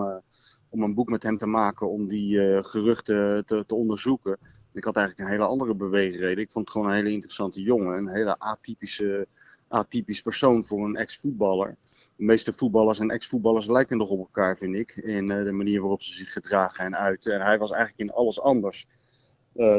om 0.68 0.82
een 0.82 0.94
boek 0.94 1.08
met 1.08 1.22
hem 1.22 1.38
te 1.38 1.46
maken, 1.46 1.90
om 1.90 2.08
die 2.08 2.62
geruchten 2.64 3.46
te, 3.46 3.64
te, 3.66 3.74
onderzoeken. 3.74 4.38
Ik 4.72 4.84
had 4.84 4.96
eigenlijk 4.96 5.28
een 5.28 5.34
hele 5.34 5.48
andere 5.48 5.74
beweegreden. 5.74 6.44
Ik 6.44 6.52
vond 6.52 6.64
het 6.64 6.74
gewoon 6.74 6.90
een 6.90 6.96
hele 6.96 7.10
interessante 7.10 7.62
jongen, 7.62 7.98
een 7.98 8.08
hele 8.08 8.38
atypische 8.38 9.28
atypisch 9.72 10.22
persoon 10.22 10.64
voor 10.64 10.84
een 10.84 10.96
ex-voetballer. 10.96 11.76
De 12.16 12.24
meeste 12.24 12.52
voetballers 12.52 12.98
en 12.98 13.10
ex-voetballers 13.10 13.66
lijken 13.66 13.96
nog 13.96 14.10
op 14.10 14.18
elkaar, 14.18 14.56
vind 14.56 14.74
ik. 14.74 14.96
In 14.96 15.26
de 15.26 15.52
manier 15.52 15.80
waarop 15.80 16.02
ze 16.02 16.12
zich 16.12 16.32
gedragen 16.32 16.84
en 16.84 16.96
uiten. 16.96 17.34
En 17.34 17.40
hij 17.40 17.58
was 17.58 17.70
eigenlijk 17.70 18.00
in 18.00 18.16
alles 18.16 18.40
anders. 18.40 18.86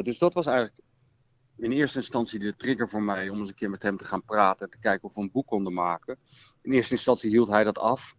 Dus 0.03 0.17
dat 0.17 0.33
was 0.33 0.45
eigenlijk 0.45 0.77
in 1.57 1.71
eerste 1.71 1.97
instantie 1.97 2.39
de 2.39 2.55
trigger 2.55 2.89
voor 2.89 3.03
mij 3.03 3.29
om 3.29 3.39
eens 3.39 3.49
een 3.49 3.55
keer 3.55 3.69
met 3.69 3.83
hem 3.83 3.97
te 3.97 4.05
gaan 4.05 4.23
praten. 4.23 4.65
En 4.65 4.71
te 4.71 4.79
kijken 4.79 5.07
of 5.07 5.15
we 5.15 5.21
een 5.21 5.31
boek 5.31 5.47
konden 5.47 5.73
maken. 5.73 6.17
In 6.61 6.71
eerste 6.71 6.93
instantie 6.93 7.29
hield 7.29 7.47
hij 7.47 7.63
dat 7.63 7.77
af. 7.77 8.15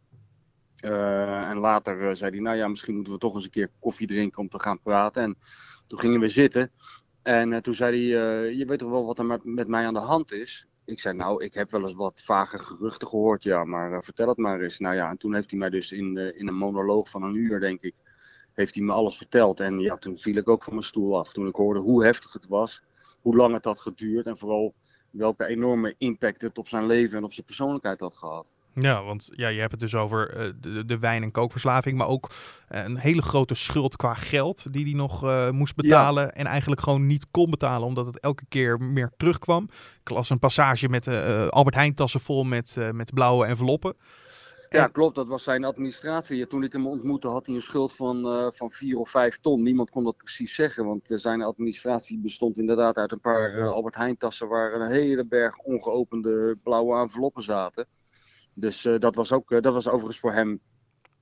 Uh, 0.84 1.48
en 1.48 1.58
later 1.58 2.16
zei 2.16 2.30
hij, 2.30 2.40
nou 2.40 2.56
ja, 2.56 2.68
misschien 2.68 2.94
moeten 2.94 3.12
we 3.12 3.18
toch 3.18 3.34
eens 3.34 3.44
een 3.44 3.50
keer 3.50 3.70
koffie 3.80 4.06
drinken 4.06 4.40
om 4.40 4.48
te 4.48 4.58
gaan 4.58 4.80
praten. 4.80 5.22
En 5.22 5.38
toen 5.86 5.98
gingen 5.98 6.20
we 6.20 6.28
zitten. 6.28 6.72
En 7.22 7.62
toen 7.62 7.74
zei 7.74 8.12
hij, 8.12 8.54
je 8.54 8.64
weet 8.64 8.78
toch 8.78 8.90
wel 8.90 9.06
wat 9.06 9.18
er 9.18 9.26
met, 9.26 9.44
met 9.44 9.68
mij 9.68 9.86
aan 9.86 9.94
de 9.94 10.00
hand 10.00 10.32
is? 10.32 10.66
Ik 10.84 11.00
zei, 11.00 11.16
nou, 11.16 11.44
ik 11.44 11.54
heb 11.54 11.70
wel 11.70 11.82
eens 11.82 11.94
wat 11.94 12.22
vage 12.22 12.58
geruchten 12.58 13.08
gehoord, 13.08 13.42
ja, 13.42 13.64
maar 13.64 14.04
vertel 14.04 14.28
het 14.28 14.36
maar 14.36 14.60
eens. 14.60 14.78
Nou 14.78 14.94
ja, 14.94 15.10
en 15.10 15.16
toen 15.16 15.34
heeft 15.34 15.50
hij 15.50 15.58
mij 15.58 15.70
dus 15.70 15.92
in, 15.92 16.16
in 16.36 16.48
een 16.48 16.54
monoloog 16.54 17.10
van 17.10 17.22
een 17.22 17.34
uur, 17.34 17.60
denk 17.60 17.80
ik, 17.80 17.94
heeft 18.52 18.74
hij 18.74 18.84
me 18.84 18.92
alles 18.92 19.16
verteld. 19.16 19.60
En 19.60 19.78
ja, 19.78 19.96
toen 19.96 20.18
viel 20.18 20.36
ik 20.36 20.48
ook 20.48 20.62
van 20.62 20.72
mijn 20.72 20.84
stoel 20.84 21.18
af. 21.18 21.32
Toen 21.32 21.46
ik 21.46 21.54
hoorde 21.54 21.80
hoe 21.80 22.04
heftig 22.04 22.32
het 22.32 22.46
was, 22.46 22.82
hoe 23.24 23.36
lang 23.36 23.54
het 23.54 23.64
had 23.64 23.80
geduurd 23.80 24.26
en 24.26 24.38
vooral 24.38 24.74
welke 25.10 25.46
enorme 25.46 25.94
impact 25.98 26.42
het 26.42 26.58
op 26.58 26.68
zijn 26.68 26.86
leven 26.86 27.16
en 27.16 27.24
op 27.24 27.32
zijn 27.32 27.46
persoonlijkheid 27.46 28.00
had 28.00 28.16
gehad. 28.16 28.52
Ja, 28.74 29.02
want 29.02 29.28
ja, 29.32 29.48
je 29.48 29.60
hebt 29.60 29.70
het 29.70 29.80
dus 29.80 29.94
over 29.94 30.36
uh, 30.36 30.52
de, 30.60 30.84
de, 30.84 30.98
wijn- 30.98 31.22
en 31.22 31.30
kookverslaving, 31.30 31.98
maar 31.98 32.06
ook 32.06 32.30
uh, 32.30 32.84
een 32.84 32.96
hele 32.96 33.22
grote 33.22 33.54
schuld 33.54 33.96
qua 33.96 34.14
geld 34.14 34.72
die 34.72 34.84
hij 34.84 34.94
nog 34.94 35.24
uh, 35.24 35.50
moest 35.50 35.74
betalen 35.74 36.24
ja. 36.24 36.30
en 36.30 36.46
eigenlijk 36.46 36.80
gewoon 36.80 37.06
niet 37.06 37.26
kon 37.30 37.50
betalen 37.50 37.88
omdat 37.88 38.06
het 38.06 38.20
elke 38.20 38.44
keer 38.48 38.80
meer 38.80 39.12
terugkwam. 39.16 39.68
Ik 40.00 40.10
las 40.10 40.30
een 40.30 40.38
passage 40.38 40.88
met 40.88 41.08
Albert 41.50 41.74
Heijn 41.74 41.94
tassen 41.94 42.20
vol 42.20 42.44
met, 42.44 42.76
met 42.92 43.14
blauwe 43.14 43.46
enveloppen. 43.46 43.94
Ja, 44.74 44.86
klopt. 44.86 45.14
Dat 45.14 45.28
was 45.28 45.42
zijn 45.42 45.64
administratie. 45.64 46.46
Toen 46.46 46.62
ik 46.62 46.72
hem 46.72 46.86
ontmoette 46.86 47.28
had 47.28 47.46
hij 47.46 47.54
een 47.54 47.62
schuld 47.62 47.94
van, 47.94 48.26
uh, 48.26 48.50
van 48.50 48.70
4 48.70 48.98
of 48.98 49.10
5 49.10 49.38
ton. 49.38 49.62
Niemand 49.62 49.90
kon 49.90 50.04
dat 50.04 50.16
precies 50.16 50.54
zeggen, 50.54 50.84
want 50.84 51.10
uh, 51.10 51.18
zijn 51.18 51.42
administratie 51.42 52.18
bestond 52.18 52.58
inderdaad 52.58 52.96
uit 52.96 53.12
een 53.12 53.20
paar 53.20 53.58
uh, 53.58 53.66
Albert 53.66 53.94
Heijn 53.94 54.16
tassen 54.16 54.48
waar 54.48 54.74
een 54.74 54.90
hele 54.90 55.24
berg 55.24 55.58
ongeopende 55.58 56.58
blauwe 56.62 57.00
enveloppen 57.00 57.42
zaten. 57.42 57.86
Dus 58.54 58.88
dat, 58.98 59.14
was 59.14 59.32
ook, 59.32 59.62
dat 59.62 59.72
was 59.72 59.88
overigens 59.88 60.18
voor 60.18 60.32
hem 60.32 60.60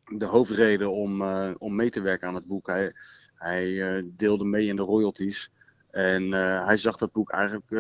de 0.05 0.25
hoofdreden 0.25 0.93
om, 0.93 1.23
om 1.59 1.77
mee 1.77 1.91
te 1.91 2.01
werken 2.01 2.29
aan 2.29 2.35
het 2.35 2.47
boek. 2.47 2.67
Hij, 2.67 2.93
hij 3.35 4.03
deelde 4.17 4.45
mee 4.45 4.67
in 4.67 4.77
de 4.77 4.83
royalties. 4.83 5.51
En 5.91 6.33
hij 6.65 6.77
zag 6.77 6.97
dat 6.97 7.13
boek 7.13 7.31
eigenlijk 7.31 7.73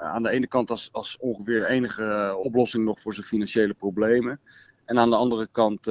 aan 0.00 0.22
de 0.22 0.30
ene 0.30 0.46
kant 0.46 0.70
als, 0.70 0.88
als 0.92 1.16
ongeveer 1.16 1.66
enige 1.66 2.36
oplossing 2.42 2.84
nog 2.84 3.00
voor 3.00 3.14
zijn 3.14 3.26
financiële 3.26 3.74
problemen. 3.74 4.40
En 4.86 4.98
aan 4.98 5.10
de 5.10 5.16
andere 5.16 5.48
kant 5.52 5.84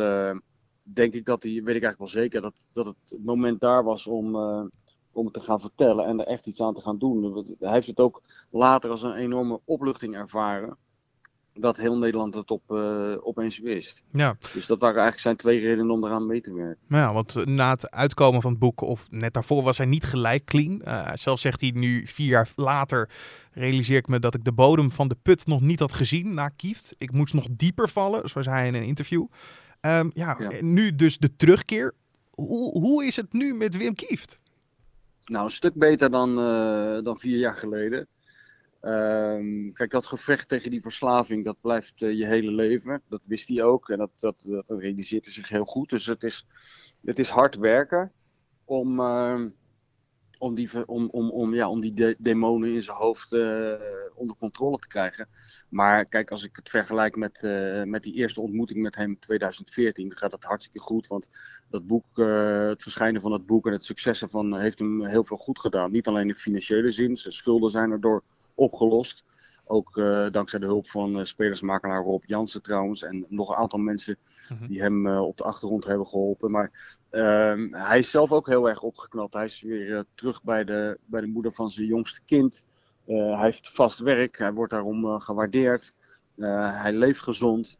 denk 0.83 1.13
ik 1.13 1.25
dat 1.25 1.43
hij, 1.43 1.51
weet 1.51 1.75
ik 1.75 1.83
eigenlijk 1.83 1.97
wel 1.97 2.07
zeker, 2.23 2.41
dat, 2.41 2.67
dat 2.71 2.85
het 2.85 3.25
moment 3.25 3.59
daar 3.59 3.83
was 3.83 4.07
om, 4.07 4.35
om 5.11 5.25
het 5.25 5.33
te 5.33 5.39
gaan 5.39 5.59
vertellen 5.59 6.05
en 6.05 6.19
er 6.19 6.27
echt 6.27 6.45
iets 6.45 6.61
aan 6.61 6.73
te 6.73 6.81
gaan 6.81 6.97
doen. 6.97 7.45
Hij 7.59 7.71
heeft 7.71 7.87
het 7.87 7.99
ook 7.99 8.21
later 8.49 8.89
als 8.89 9.03
een 9.03 9.15
enorme 9.15 9.59
opluchting 9.65 10.15
ervaren. 10.15 10.77
Dat 11.59 11.77
heel 11.77 11.97
Nederland 11.97 12.33
het 12.33 12.51
op, 12.51 12.61
uh, 12.71 13.15
opeens 13.19 13.59
wist. 13.59 14.03
Ja. 14.11 14.37
Dus 14.53 14.65
dat 14.65 14.79
waren 14.79 14.95
eigenlijk 14.95 15.19
zijn 15.19 15.35
twee 15.35 15.59
redenen 15.59 15.91
om 15.91 16.05
eraan 16.05 16.25
mee 16.25 16.41
te 16.41 16.53
werken. 16.53 16.77
Ja, 16.89 17.13
want 17.13 17.45
na 17.45 17.69
het 17.69 17.91
uitkomen 17.91 18.41
van 18.41 18.51
het 18.51 18.59
boek, 18.59 18.81
of 18.81 19.07
net 19.11 19.33
daarvoor, 19.33 19.63
was 19.63 19.77
hij 19.77 19.85
niet 19.85 20.03
gelijk 20.03 20.45
clean. 20.45 20.81
Uh, 20.85 21.11
zelf 21.13 21.39
zegt 21.39 21.61
hij 21.61 21.71
nu, 21.75 22.07
vier 22.07 22.27
jaar 22.27 22.49
later, 22.55 23.09
realiseer 23.51 23.97
ik 23.97 24.07
me 24.07 24.19
dat 24.19 24.35
ik 24.35 24.43
de 24.43 24.51
bodem 24.51 24.91
van 24.91 25.07
de 25.07 25.17
put 25.21 25.47
nog 25.47 25.61
niet 25.61 25.79
had 25.79 25.93
gezien 25.93 26.33
na 26.33 26.49
Kieft. 26.49 26.93
Ik 26.97 27.11
moest 27.11 27.33
nog 27.33 27.47
dieper 27.51 27.89
vallen, 27.89 28.29
zoals 28.29 28.47
hij 28.47 28.67
in 28.67 28.73
een 28.73 28.83
interview. 28.83 29.25
Um, 29.81 30.11
ja, 30.13 30.35
ja, 30.39 30.49
nu 30.59 30.95
dus 30.95 31.17
de 31.17 31.35
terugkeer. 31.35 31.93
Hoe, 32.29 32.79
hoe 32.79 33.05
is 33.05 33.15
het 33.15 33.33
nu 33.33 33.53
met 33.53 33.77
Wim 33.77 33.93
Kieft? 33.93 34.39
Nou, 35.25 35.45
een 35.45 35.51
stuk 35.51 35.73
beter 35.73 36.11
dan, 36.11 36.29
uh, 36.39 37.03
dan 37.03 37.19
vier 37.19 37.37
jaar 37.37 37.55
geleden. 37.55 38.07
Um, 38.85 39.73
kijk, 39.73 39.91
dat 39.91 40.05
gevecht 40.05 40.47
tegen 40.47 40.71
die 40.71 40.81
verslaving, 40.81 41.45
dat 41.45 41.61
blijft 41.61 42.01
uh, 42.01 42.17
je 42.17 42.25
hele 42.25 42.51
leven. 42.51 43.01
Dat 43.09 43.21
wist 43.23 43.47
hij 43.47 43.63
ook 43.63 43.89
en 43.89 43.97
dat, 43.97 44.11
dat, 44.15 44.45
dat 44.47 44.79
realiseert 44.79 45.25
hij 45.25 45.33
zich 45.33 45.49
heel 45.49 45.65
goed. 45.65 45.89
Dus 45.89 46.05
het 46.05 46.23
is, 46.23 46.47
het 47.05 47.19
is 47.19 47.29
hard 47.29 47.55
werken 47.55 48.11
om, 48.65 48.99
uh, 48.99 49.45
om 50.37 50.55
die, 50.55 50.87
om, 50.87 51.09
om, 51.09 51.31
om, 51.31 51.53
ja, 51.53 51.69
om 51.69 51.81
die 51.81 51.93
de 51.93 52.15
demonen 52.19 52.73
in 52.73 52.83
zijn 52.83 52.97
hoofd 52.97 53.33
uh, 53.33 53.73
onder 54.15 54.35
controle 54.35 54.77
te 54.77 54.87
krijgen. 54.87 55.27
Maar 55.69 56.05
kijk, 56.05 56.31
als 56.31 56.43
ik 56.43 56.55
het 56.55 56.69
vergelijk 56.69 57.15
met, 57.15 57.41
uh, 57.43 57.83
met 57.83 58.03
die 58.03 58.13
eerste 58.13 58.41
ontmoeting 58.41 58.81
met 58.81 58.95
hem 58.95 59.09
in 59.09 59.19
2014, 59.19 60.09
dan 60.09 60.17
gaat 60.17 60.31
dat 60.31 60.43
hartstikke 60.43 60.79
goed. 60.79 61.07
Want 61.07 61.29
dat 61.69 61.87
boek, 61.87 62.17
het 62.67 62.83
verschijnen 62.83 63.21
van 63.21 63.31
het 63.31 63.45
boek 63.45 63.65
en 63.65 63.71
het 63.71 63.83
succes 63.83 64.21
ervan 64.21 64.59
heeft 64.59 64.79
hem 64.79 65.05
heel 65.05 65.23
veel 65.23 65.37
goed 65.37 65.59
gedaan. 65.59 65.91
Niet 65.91 66.07
alleen 66.07 66.27
in 66.27 66.35
financiële 66.35 66.91
zin, 66.91 67.17
zijn 67.17 67.33
schulden 67.33 67.69
zijn 67.69 67.91
erdoor 67.91 68.23
opgelost. 68.55 69.23
Ook 69.67 69.95
uh, 69.95 70.27
dankzij 70.31 70.59
de 70.59 70.65
hulp 70.65 70.89
van 70.89 71.19
uh, 71.19 71.23
spelersmakelaar 71.23 72.03
Rob 72.03 72.23
Jansen 72.23 72.61
trouwens. 72.61 73.03
En 73.03 73.25
nog 73.29 73.49
een 73.49 73.55
aantal 73.55 73.79
mensen 73.79 74.17
mhm. 74.49 74.67
die 74.67 74.81
hem 74.81 75.07
uh, 75.07 75.21
op 75.21 75.37
de 75.37 75.43
achtergrond 75.43 75.85
hebben 75.85 76.07
geholpen. 76.07 76.51
Maar 76.51 76.97
ehm, 77.09 77.73
hij 77.73 77.99
is 77.99 78.11
zelf 78.11 78.31
ook 78.31 78.47
heel 78.47 78.69
erg 78.69 78.81
opgeknapt. 78.81 79.33
Hij 79.33 79.45
is 79.45 79.61
weer 79.61 80.05
terug 80.15 80.43
bij 80.43 80.63
de, 80.63 80.97
bij 81.05 81.21
de 81.21 81.27
moeder 81.27 81.53
van 81.53 81.69
zijn 81.69 81.87
jongste 81.87 82.21
kind. 82.25 82.65
hij 83.05 83.43
heeft 83.43 83.69
vast 83.69 83.99
werk. 83.99 84.37
Hij 84.37 84.53
wordt 84.53 84.71
daarom 84.71 85.19
gewaardeerd. 85.19 85.93
hij 86.35 86.93
leeft 86.93 87.21
gezond. 87.21 87.77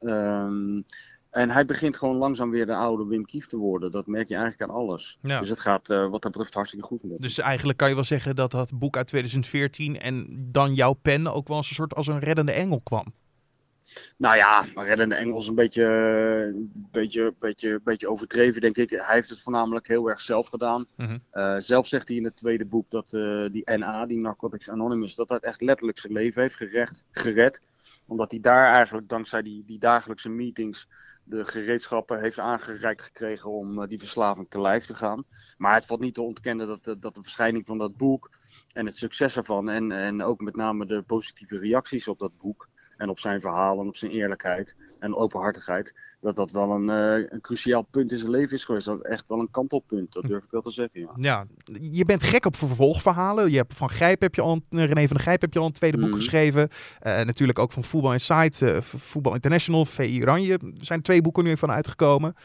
En 1.36 1.50
hij 1.50 1.65
begint 1.65 1.98
gewoon 1.98 2.15
langzaam 2.15 2.50
weer 2.50 2.65
de 2.65 2.75
oude 2.75 3.06
Wim 3.06 3.25
Kief 3.25 3.48
te 3.48 3.58
worden. 3.58 3.92
Dat 3.92 4.08
merk 4.08 4.27
je 4.27 4.36
eigenlijk 4.36 4.70
aan 4.70 4.77
alles. 4.77 5.18
Dus 5.22 5.50
het 5.50 5.60
gaat 5.60 5.89
uh, 5.89 6.10
wat 6.10 6.22
dat 6.22 6.32
betreft 6.32 6.54
hartstikke 6.54 6.86
goed. 6.86 7.04
Met 7.04 7.22
dus 7.22 7.39
eigenlijk 7.39 7.77
kan 7.77 7.89
je 7.89 7.96
wel 7.96 8.04
zeggen 8.04 8.36
dat 8.36 8.51
dat 8.51 8.80
boek 8.80 8.98
uit 8.98 9.08
2014 9.08 10.00
en 10.00 10.27
dan 10.51 10.74
jouw 10.74 10.94
pen 10.94 11.27
ook 11.34 11.48
wel 11.48 11.58
eens 11.58 11.70
een 11.70 11.75
soort 11.75 11.96
als 11.96 12.08
een 12.08 12.20
reddende 12.20 12.51
engel 12.51 12.82
kwam. 12.82 13.13
Nou 14.18 14.38
ja, 14.38 14.65
maar 14.74 14.86
reddende 14.86 15.15
engel 15.15 15.39
is 15.39 15.48
een 15.48 15.56
beetje, 15.56 15.84
een 16.56 16.88
beetje, 16.92 17.34
beetje, 17.39 17.80
beetje 17.84 18.10
overdreven, 18.10 18.62
denk 18.62 18.77
ik. 18.77 18.89
Hij 18.89 19.15
heeft 19.15 19.30
het 19.30 19.42
voornamelijk 19.42 19.88
heel 19.88 20.10
erg 20.10 20.22
zelf 20.22 20.48
gedaan. 20.48 20.88
Mm 20.96 21.24
uh, 21.34 21.56
zelf 21.58 21.88
zegt 21.88 22.08
hij 22.08 22.18
in 22.18 22.24
het 22.24 22.36
tweede 22.36 22.65
boek 22.65 22.89
dat 22.89 23.13
uh, 23.13 23.50
die 23.51 23.77
NA, 23.77 24.06
die 24.06 24.20
Narcotics 24.20 24.70
Anonymous, 24.70 25.15
dat 25.15 25.27
dat 25.27 25.44
echt 25.44 25.62
letterlijk 25.62 26.00
zijn 26.00 26.13
leven 26.13 26.42
heeft 26.42 26.56
gerecht, 26.56 27.04
gered. 27.12 27.62
Omdat 28.08 28.32
hij 28.32 28.39
daar 28.39 28.74
eigenlijk 28.74 29.10
dankzij 29.10 29.42
die, 29.42 29.63
die 29.65 29.80
dagelijkse 29.80 30.30
meetings 30.30 30.88
de 31.25 31.46
gereedschappen 31.46 32.20
heeft 32.20 32.39
aangereikt 32.39 33.01
gekregen 33.01 33.50
om 33.50 33.79
uh, 33.79 33.88
die 33.88 34.00
verslaving 34.00 34.50
te 34.50 34.62
lijf 34.62 34.86
te 34.86 34.94
gaan. 34.94 35.24
Maar 35.58 35.74
het 35.74 35.86
valt 35.86 36.00
niet 36.00 36.13
te 36.13 36.22
ontkennen 36.22 36.67
dat, 36.67 36.84
de, 36.84 37.00
dat 37.00 37.15
de 37.15 37.22
verschijning 37.24 37.65
van 37.65 37.77
dat 37.77 37.98
boek 37.98 38.29
en 38.74 38.86
het 38.86 38.98
succes 38.98 39.38
ervan 39.38 39.70
en, 39.70 39.91
en 39.91 40.22
ook 40.22 40.41
met 40.41 40.55
name 40.55 40.86
de 40.86 41.01
positieve 41.01 41.58
reacties 41.58 42.08
op 42.08 42.20
dat 42.20 42.38
boek 42.38 42.70
en 42.98 43.10
op 43.10 43.20
zijn 43.20 43.42
verhaal 43.42 43.80
en 43.80 43.88
op 43.88 43.96
zijn 43.96 44.12
eerlijkheid 44.12 44.75
en 45.00 45.16
openhartigheid, 45.16 45.94
dat 46.22 46.36
dat 46.36 46.52
wel 46.52 46.72
een, 46.72 46.90
uh, 46.90 47.25
een 47.30 47.42
cruciaal 47.42 47.82
punt 47.82 48.12
in 48.12 48.18
zijn 48.18 48.32
leven 48.32 48.54
is 48.54 48.66
geweest. 48.66 48.86
Dat 48.86 49.02
echt 49.02 49.25
wel 49.28 49.40
een 49.40 49.52
kantelpunt, 49.52 50.14
dat 50.14 50.24
durf 50.24 50.44
ik 50.44 50.52
wel 50.52 50.62
te 50.62 50.70
zeggen. 50.70 51.02
Ja, 51.02 51.14
ja 51.16 51.46
je 51.92 52.06
bent 52.06 52.24
gek 52.24 52.46
op 52.46 52.56
vervolgverhalen. 52.56 53.52
Je 53.52 53.58
hebt 53.58 53.74
van 53.74 53.90
Grijp 53.90 54.22
heb 54.22 54.36
je 54.36 54.42
al, 54.42 54.62
René 54.70 55.08
van 55.08 55.18
de 55.18 55.24
Grijp 55.24 55.42
heb 55.42 55.54
je 55.54 55.60
al 55.60 55.66
een 55.66 55.72
tweede 55.72 55.98
boek 55.98 56.10
mm. 56.10 56.16
geschreven. 56.16 56.70
Uh, 57.04 57.22
natuurlijk 57.22 57.60
ook 57.60 57.72
van 57.72 57.84
Voetbal 57.84 58.14
Insight, 58.14 58.62
uh, 58.62 58.82
Voetbal 58.82 59.34
International, 59.34 59.86
VI 59.86 60.22
Oranje. 60.22 60.54
Er 60.54 60.72
zijn 60.78 61.02
twee 61.02 61.22
boeken 61.22 61.44
nu 61.44 61.58
van 61.58 61.72
uitgekomen. 61.72 62.36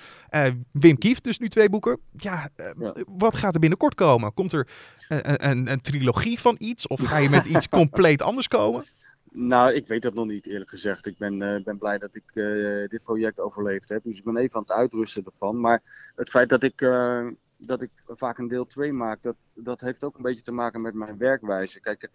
Wim 0.73 0.99
Kieft 0.99 1.25
dus 1.25 1.38
nu 1.38 1.49
twee 1.49 1.71
boeken. 1.71 2.00
Ja, 2.16 2.49
ja, 2.78 2.95
wat 3.07 3.37
gaat 3.37 3.54
er 3.54 3.61
binnenkort 3.61 3.95
komen? 3.95 4.35
Komt 4.35 4.52
er 4.52 4.69
een, 5.09 5.49
een, 5.50 5.71
een 5.71 5.80
trilogie 5.80 6.40
van 6.40 6.54
iets? 6.59 6.87
Of 6.87 7.00
ga 7.00 7.16
je 7.16 7.28
met 7.28 7.47
iets 7.47 7.69
compleet 7.80 8.23
anders 8.23 8.49
komen? 8.49 8.85
Nou, 9.32 9.72
ik 9.72 9.87
weet 9.87 10.02
dat 10.02 10.14
nog 10.14 10.26
niet 10.26 10.46
eerlijk 10.46 10.70
gezegd. 10.70 11.06
Ik 11.06 11.18
ben, 11.18 11.40
uh, 11.40 11.62
ben 11.62 11.78
blij 11.78 11.99
dat 11.99 12.14
ik 12.14 12.25
uh, 12.34 12.88
dit 12.88 13.02
project 13.02 13.40
overleefd 13.40 13.88
heb. 13.88 14.02
Dus 14.04 14.18
ik 14.18 14.25
ben 14.25 14.37
even 14.37 14.54
aan 14.56 14.62
het 14.62 14.70
uitrusten 14.70 15.25
ervan. 15.25 15.60
Maar 15.60 16.12
het 16.16 16.30
feit 16.30 16.49
dat 16.49 16.62
ik, 16.62 16.80
uh, 16.80 17.26
dat 17.56 17.82
ik 17.82 17.90
vaak 18.06 18.38
een 18.38 18.49
deel 18.49 18.66
2 18.66 18.92
maak, 18.92 19.22
dat, 19.22 19.37
dat 19.54 19.80
heeft 19.80 20.04
ook 20.04 20.16
een 20.16 20.22
beetje 20.22 20.42
te 20.42 20.52
maken 20.52 20.80
met 20.80 20.94
mijn 20.94 21.18
werkwijze. 21.18 21.80
Kijk, 21.80 22.10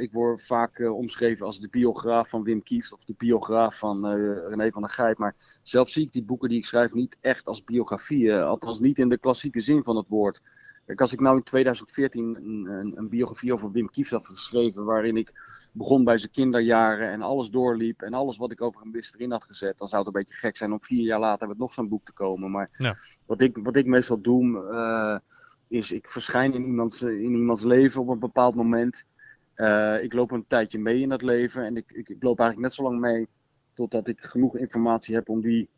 ik 0.00 0.12
word 0.12 0.42
vaak 0.42 0.78
omschreven 0.78 1.46
als 1.46 1.60
de 1.60 1.68
biograaf 1.68 2.28
van 2.28 2.42
Wim 2.42 2.62
Kieft 2.62 2.92
of 2.92 3.04
de 3.04 3.14
biograaf 3.16 3.78
van 3.78 4.06
René 4.48 4.70
van 4.70 4.82
der 4.82 4.90
Gijp. 4.90 5.18
Maar 5.18 5.34
zelf 5.62 5.88
zie 5.88 6.04
ik 6.04 6.12
die 6.12 6.24
boeken 6.24 6.48
die 6.48 6.58
ik 6.58 6.64
schrijf 6.64 6.92
niet 6.92 7.16
echt 7.20 7.46
als 7.46 7.64
biografieën. 7.64 8.42
althans 8.42 8.80
niet 8.80 8.98
in 8.98 9.08
de 9.08 9.18
klassieke 9.18 9.60
zin 9.60 9.82
van 9.82 9.96
het 9.96 10.08
woord. 10.08 10.40
Kijk, 10.92 11.04
als 11.04 11.12
ik 11.12 11.20
nou 11.20 11.36
in 11.36 11.42
2014 11.42 12.36
een, 12.36 12.66
een, 12.66 12.92
een 12.96 13.08
biografie 13.08 13.52
over 13.52 13.70
Wim 13.70 13.90
Kieft 13.90 14.10
had 14.10 14.26
geschreven, 14.26 14.84
waarin 14.84 15.16
ik 15.16 15.32
begon 15.72 16.04
bij 16.04 16.18
zijn 16.18 16.30
kinderjaren 16.30 17.10
en 17.10 17.22
alles 17.22 17.50
doorliep 17.50 18.02
en 18.02 18.14
alles 18.14 18.36
wat 18.36 18.52
ik 18.52 18.60
over 18.60 18.80
hem 18.80 18.92
wist 18.92 19.14
erin 19.14 19.30
had 19.30 19.44
gezet, 19.44 19.78
dan 19.78 19.88
zou 19.88 20.04
het 20.04 20.14
een 20.14 20.22
beetje 20.22 20.38
gek 20.38 20.56
zijn 20.56 20.72
om 20.72 20.82
vier 20.82 21.04
jaar 21.04 21.18
later 21.20 21.48
met 21.48 21.58
nog 21.58 21.72
zo'n 21.72 21.88
boek 21.88 22.04
te 22.04 22.12
komen. 22.12 22.50
Maar 22.50 22.70
ja. 22.76 22.96
wat, 23.26 23.40
ik, 23.40 23.58
wat 23.62 23.76
ik 23.76 23.86
meestal 23.86 24.20
doe, 24.20 24.44
uh, 24.70 25.18
is 25.78 25.92
ik 25.92 26.08
verschijn 26.08 26.54
in 26.54 26.64
iemands, 26.64 27.02
in 27.02 27.34
iemands 27.34 27.62
leven 27.62 28.00
op 28.00 28.08
een 28.08 28.18
bepaald 28.18 28.54
moment. 28.54 29.04
Uh, 29.56 30.02
ik 30.02 30.12
loop 30.12 30.30
een 30.30 30.46
tijdje 30.46 30.78
mee 30.78 31.00
in 31.00 31.08
dat 31.08 31.22
leven 31.22 31.64
en 31.64 31.76
ik, 31.76 31.90
ik, 31.92 32.08
ik, 32.08 32.22
loop 32.22 32.38
eigenlijk 32.38 32.68
net 32.68 32.76
zo 32.76 32.82
lang 32.82 33.00
mee 33.00 33.28
totdat 33.74 34.08
ik 34.08 34.20
genoeg 34.20 34.56
informatie 34.56 35.14
heb 35.14 35.28
om 35.28 35.40
die 35.40 35.68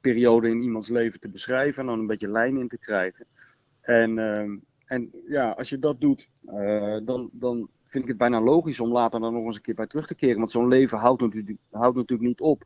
periode 0.00 0.48
in 0.48 0.62
iemands 0.62 0.88
leven 0.88 1.20
te 1.20 1.28
beschrijven 1.28 1.80
en 1.80 1.86
dan 1.86 1.98
een 1.98 2.06
beetje 2.06 2.28
lijn 2.28 2.56
in 2.56 2.68
te 2.68 2.78
krijgen. 2.78 3.26
En, 3.82 4.16
uh, 4.16 4.48
en 4.86 5.10
ja, 5.28 5.50
als 5.50 5.68
je 5.68 5.78
dat 5.78 6.00
doet, 6.00 6.28
dan, 7.04 7.30
dan 7.32 7.68
vind 7.84 8.02
ik 8.02 8.08
het 8.08 8.18
bijna 8.18 8.40
logisch 8.40 8.80
om 8.80 8.92
later 8.92 9.20
dan 9.20 9.32
nog 9.32 9.44
eens 9.44 9.56
een 9.56 9.62
keer 9.62 9.74
bij 9.74 9.86
terug 9.86 10.06
te 10.06 10.14
keren. 10.14 10.38
Want 10.38 10.50
zo'n 10.50 10.68
leven 10.68 10.98
houdt 10.98 11.20
natuurlijk, 11.20 11.58
houdt 11.70 11.96
natuurlijk 11.96 12.28
niet 12.28 12.40
op 12.40 12.64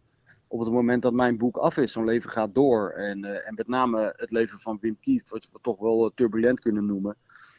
op 0.48 0.60
het 0.60 0.70
moment 0.70 1.02
dat 1.02 1.12
mijn 1.12 1.36
boek 1.38 1.56
af 1.56 1.76
is. 1.76 1.92
Zo'n 1.92 2.04
leven 2.04 2.30
gaat 2.30 2.54
door. 2.54 2.90
En, 2.90 3.24
uh, 3.24 3.48
en 3.48 3.54
met 3.54 3.68
name 3.68 4.14
het 4.16 4.30
leven 4.30 4.58
van 4.58 4.78
Wim 4.80 4.96
Kieft, 5.00 5.30
wat 5.30 5.48
we 5.52 5.58
toch 5.62 5.78
wel 5.78 6.12
turbulent 6.14 6.60
kunnen 6.60 6.86
noemen. 6.86 7.16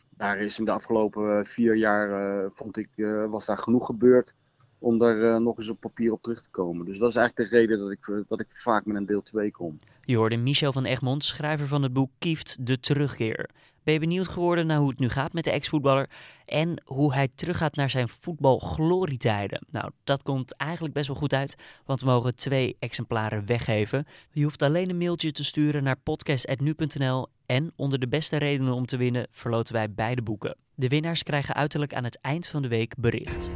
Daar 0.10 0.38
is 0.38 0.60
in 0.60 0.66
de 0.66 0.72
afgelopen 0.72 1.46
vier 1.46 1.76
jaar, 1.76 2.52
vond 2.52 2.78
ik, 2.78 2.90
was 3.30 3.46
daar 3.46 3.58
genoeg 3.58 3.86
gebeurd 3.86 4.34
om 4.80 4.98
daar 4.98 5.42
nog 5.42 5.58
eens 5.58 5.70
op 5.70 5.80
papier 5.80 6.12
op 6.12 6.22
terug 6.22 6.42
te 6.42 6.50
komen. 6.50 6.86
Dus 6.86 6.98
dat 6.98 7.10
is 7.10 7.16
eigenlijk 7.16 7.50
de 7.50 7.58
reden 7.58 7.80
dat 7.80 7.92
ik, 7.92 8.26
dat 8.28 8.40
ik 8.40 8.48
vaak 8.50 8.86
met 8.86 8.96
een 8.96 9.06
deel 9.06 9.22
2 9.22 9.52
kom. 9.52 9.78
Je 10.04 10.18
hoorde 10.18 10.38
Michel 10.38 10.72
van 10.72 10.86
Egmond, 10.86 11.24
schrijver 11.24 11.68
van 11.68 11.84
het 11.84 11.94
boek 11.94 12.12
Kieft, 12.18 12.66
De 12.68 12.80
Terugkeer. 12.80 13.50
Ben 13.88 13.96
je 13.96 14.02
benieuwd 14.02 14.28
geworden 14.28 14.68
naar 14.68 14.78
hoe 14.78 14.90
het 14.90 15.00
nu 15.00 15.10
gaat 15.10 15.34
met 15.34 15.44
de 15.44 15.52
ex-voetballer 15.52 16.10
en 16.46 16.82
hoe 16.86 17.14
hij 17.14 17.28
teruggaat 17.36 17.76
naar 17.76 17.90
zijn 17.90 18.10
voetbalglorietijden? 18.10 19.66
Nou, 19.72 19.92
dat 20.04 20.24
komt 20.24 20.56
eigenlijk 20.56 20.94
best 20.94 21.08
wel 21.08 21.16
goed 21.16 21.34
uit, 21.34 21.56
want 21.86 22.00
we 22.00 22.06
mogen 22.06 22.36
twee 22.36 22.76
exemplaren 22.80 23.46
weggeven. 23.46 24.06
Je 24.32 24.44
hoeft 24.44 24.62
alleen 24.62 24.90
een 24.90 24.98
mailtje 24.98 25.32
te 25.32 25.44
sturen 25.44 25.84
naar 25.84 25.98
podcast.nu.nl 26.04 27.28
en 27.46 27.72
onder 27.76 28.00
de 28.00 28.08
beste 28.08 28.38
redenen 28.38 28.74
om 28.74 28.86
te 28.86 28.98
winnen 28.98 29.28
verloten 29.32 29.74
wij 29.74 29.92
beide 29.92 30.22
boeken. 30.22 30.58
De 30.76 30.88
winnaars 30.88 31.24
krijgen 31.24 31.56
uiterlijk 31.56 31.94
aan 31.94 32.04
het 32.04 32.22
eind 32.22 32.48
van 32.48 32.62
de 32.62 32.68
week 32.68 32.94
bericht. 32.98 33.52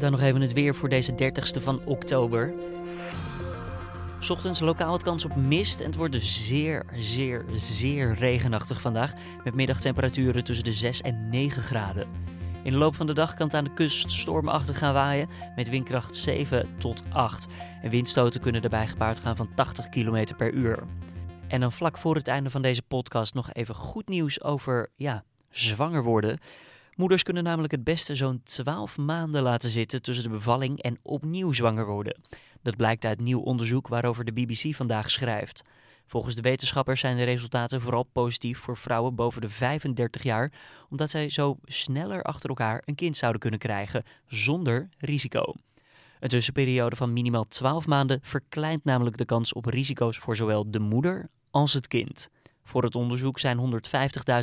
Dan 0.00 0.10
nog 0.10 0.20
even 0.20 0.40
het 0.40 0.52
weer 0.52 0.74
voor 0.74 0.88
deze 0.88 1.12
30ste 1.12 1.62
van 1.62 1.80
oktober. 1.84 2.52
Ochtends 4.28 4.60
lokaal 4.60 4.90
wat 4.90 5.02
kans 5.02 5.24
op 5.24 5.36
mist 5.36 5.80
en 5.80 5.86
het 5.86 5.96
wordt 5.96 6.12
dus 6.12 6.46
zeer, 6.46 6.84
zeer, 6.94 7.44
zeer 7.56 8.14
regenachtig 8.14 8.80
vandaag. 8.80 9.12
Met 9.44 9.54
middagtemperaturen 9.54 10.44
tussen 10.44 10.64
de 10.64 10.72
6 10.72 11.00
en 11.00 11.28
9 11.28 11.62
graden. 11.62 12.08
In 12.62 12.72
de 12.72 12.78
loop 12.78 12.94
van 12.94 13.06
de 13.06 13.12
dag 13.12 13.34
kan 13.34 13.46
het 13.46 13.56
aan 13.56 13.64
de 13.64 13.74
kust 13.74 14.10
stormachtig 14.10 14.78
gaan 14.78 14.92
waaien 14.92 15.28
met 15.56 15.68
windkracht 15.68 16.16
7 16.16 16.68
tot 16.78 17.02
8. 17.08 17.46
En 17.82 17.90
windstoten 17.90 18.40
kunnen 18.40 18.60
daarbij 18.60 18.86
gepaard 18.86 19.20
gaan 19.20 19.36
van 19.36 19.54
80 19.54 19.88
km 19.88 20.24
per 20.36 20.52
uur. 20.52 20.82
En 21.48 21.60
dan 21.60 21.72
vlak 21.72 21.98
voor 21.98 22.14
het 22.14 22.28
einde 22.28 22.50
van 22.50 22.62
deze 22.62 22.82
podcast 22.82 23.34
nog 23.34 23.52
even 23.52 23.74
goed 23.74 24.08
nieuws 24.08 24.42
over 24.42 24.90
ja, 24.96 25.24
zwanger 25.50 26.02
worden. 26.02 26.38
Moeders 27.00 27.22
kunnen 27.22 27.44
namelijk 27.44 27.72
het 27.72 27.84
beste 27.84 28.14
zo'n 28.14 28.42
12 28.42 28.96
maanden 28.96 29.42
laten 29.42 29.70
zitten 29.70 30.02
tussen 30.02 30.24
de 30.24 30.30
bevalling 30.30 30.82
en 30.82 30.98
opnieuw 31.02 31.52
zwanger 31.52 31.86
worden. 31.86 32.20
Dat 32.62 32.76
blijkt 32.76 33.04
uit 33.04 33.20
nieuw 33.20 33.40
onderzoek 33.40 33.88
waarover 33.88 34.24
de 34.24 34.32
BBC 34.32 34.74
vandaag 34.74 35.10
schrijft. 35.10 35.62
Volgens 36.06 36.34
de 36.34 36.40
wetenschappers 36.42 37.00
zijn 37.00 37.16
de 37.16 37.22
resultaten 37.22 37.80
vooral 37.80 38.02
positief 38.02 38.58
voor 38.58 38.76
vrouwen 38.76 39.14
boven 39.14 39.40
de 39.40 39.48
35 39.48 40.22
jaar, 40.22 40.52
omdat 40.88 41.10
zij 41.10 41.28
zo 41.28 41.58
sneller 41.64 42.22
achter 42.22 42.48
elkaar 42.48 42.82
een 42.84 42.94
kind 42.94 43.16
zouden 43.16 43.40
kunnen 43.40 43.60
krijgen 43.60 44.04
zonder 44.26 44.88
risico. 44.98 45.54
Een 46.20 46.28
tussenperiode 46.28 46.96
van 46.96 47.12
minimaal 47.12 47.46
12 47.48 47.86
maanden 47.86 48.18
verkleint 48.22 48.84
namelijk 48.84 49.16
de 49.16 49.24
kans 49.24 49.52
op 49.52 49.64
risico's 49.64 50.18
voor 50.18 50.36
zowel 50.36 50.70
de 50.70 50.80
moeder 50.80 51.28
als 51.50 51.72
het 51.72 51.88
kind. 51.88 52.30
Voor 52.64 52.82
het 52.82 52.94
onderzoek 52.94 53.38
zijn 53.38 53.82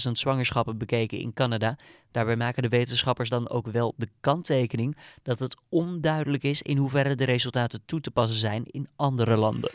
150.000 0.07 0.11
zwangerschappen 0.11 0.77
bekeken 0.77 1.19
in 1.19 1.33
Canada. 1.33 1.77
Daarbij 2.11 2.35
maken 2.35 2.61
de 2.61 2.69
wetenschappers 2.69 3.29
dan 3.29 3.49
ook 3.49 3.67
wel 3.67 3.93
de 3.97 4.09
kanttekening 4.19 4.97
dat 5.23 5.39
het 5.39 5.57
onduidelijk 5.69 6.43
is 6.43 6.61
in 6.61 6.77
hoeverre 6.77 7.15
de 7.15 7.25
resultaten 7.25 7.81
toe 7.85 8.01
te 8.01 8.11
passen 8.11 8.39
zijn 8.39 8.63
in 8.65 8.87
andere 8.95 9.37
landen. 9.37 9.71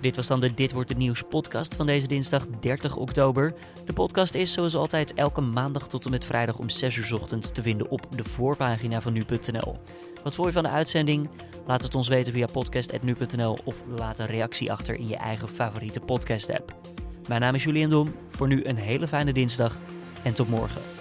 Dit 0.00 0.16
was 0.16 0.26
dan 0.26 0.40
de 0.40 0.54
Dit 0.54 0.72
wordt 0.72 0.88
het 0.88 0.98
nieuws 0.98 1.22
podcast 1.28 1.74
van 1.74 1.86
deze 1.86 2.06
dinsdag 2.06 2.46
30 2.60 2.96
oktober. 2.96 3.54
De 3.86 3.92
podcast 3.92 4.34
is 4.34 4.52
zoals 4.52 4.74
altijd 4.74 5.14
elke 5.14 5.40
maandag 5.40 5.88
tot 5.88 6.04
en 6.04 6.10
met 6.10 6.24
vrijdag 6.24 6.58
om 6.58 6.68
6 6.68 6.96
uur 6.96 7.14
ochtends 7.14 7.52
te 7.52 7.62
vinden 7.62 7.90
op 7.90 8.06
de 8.16 8.24
voorpagina 8.24 9.00
van 9.00 9.12
nu.nl. 9.12 9.76
Wat 10.22 10.34
vond 10.34 10.46
je 10.46 10.52
van 10.52 10.62
de 10.62 10.68
uitzending? 10.68 11.30
Laat 11.66 11.82
het 11.82 11.94
ons 11.94 12.08
weten 12.08 12.32
via 12.32 12.46
podcast.nu.nl 12.46 13.58
of 13.64 13.84
laat 13.96 14.18
een 14.18 14.26
reactie 14.26 14.72
achter 14.72 14.94
in 14.94 15.08
je 15.08 15.16
eigen 15.16 15.48
favoriete 15.48 16.00
podcast 16.00 16.50
app. 16.50 16.78
Mijn 17.26 17.40
naam 17.40 17.54
is 17.54 17.64
Julian 17.64 17.90
Dom. 17.90 18.14
Voor 18.30 18.48
nu 18.48 18.64
een 18.64 18.76
hele 18.76 19.08
fijne 19.08 19.32
dinsdag 19.32 19.76
en 20.22 20.34
tot 20.34 20.48
morgen. 20.48 20.95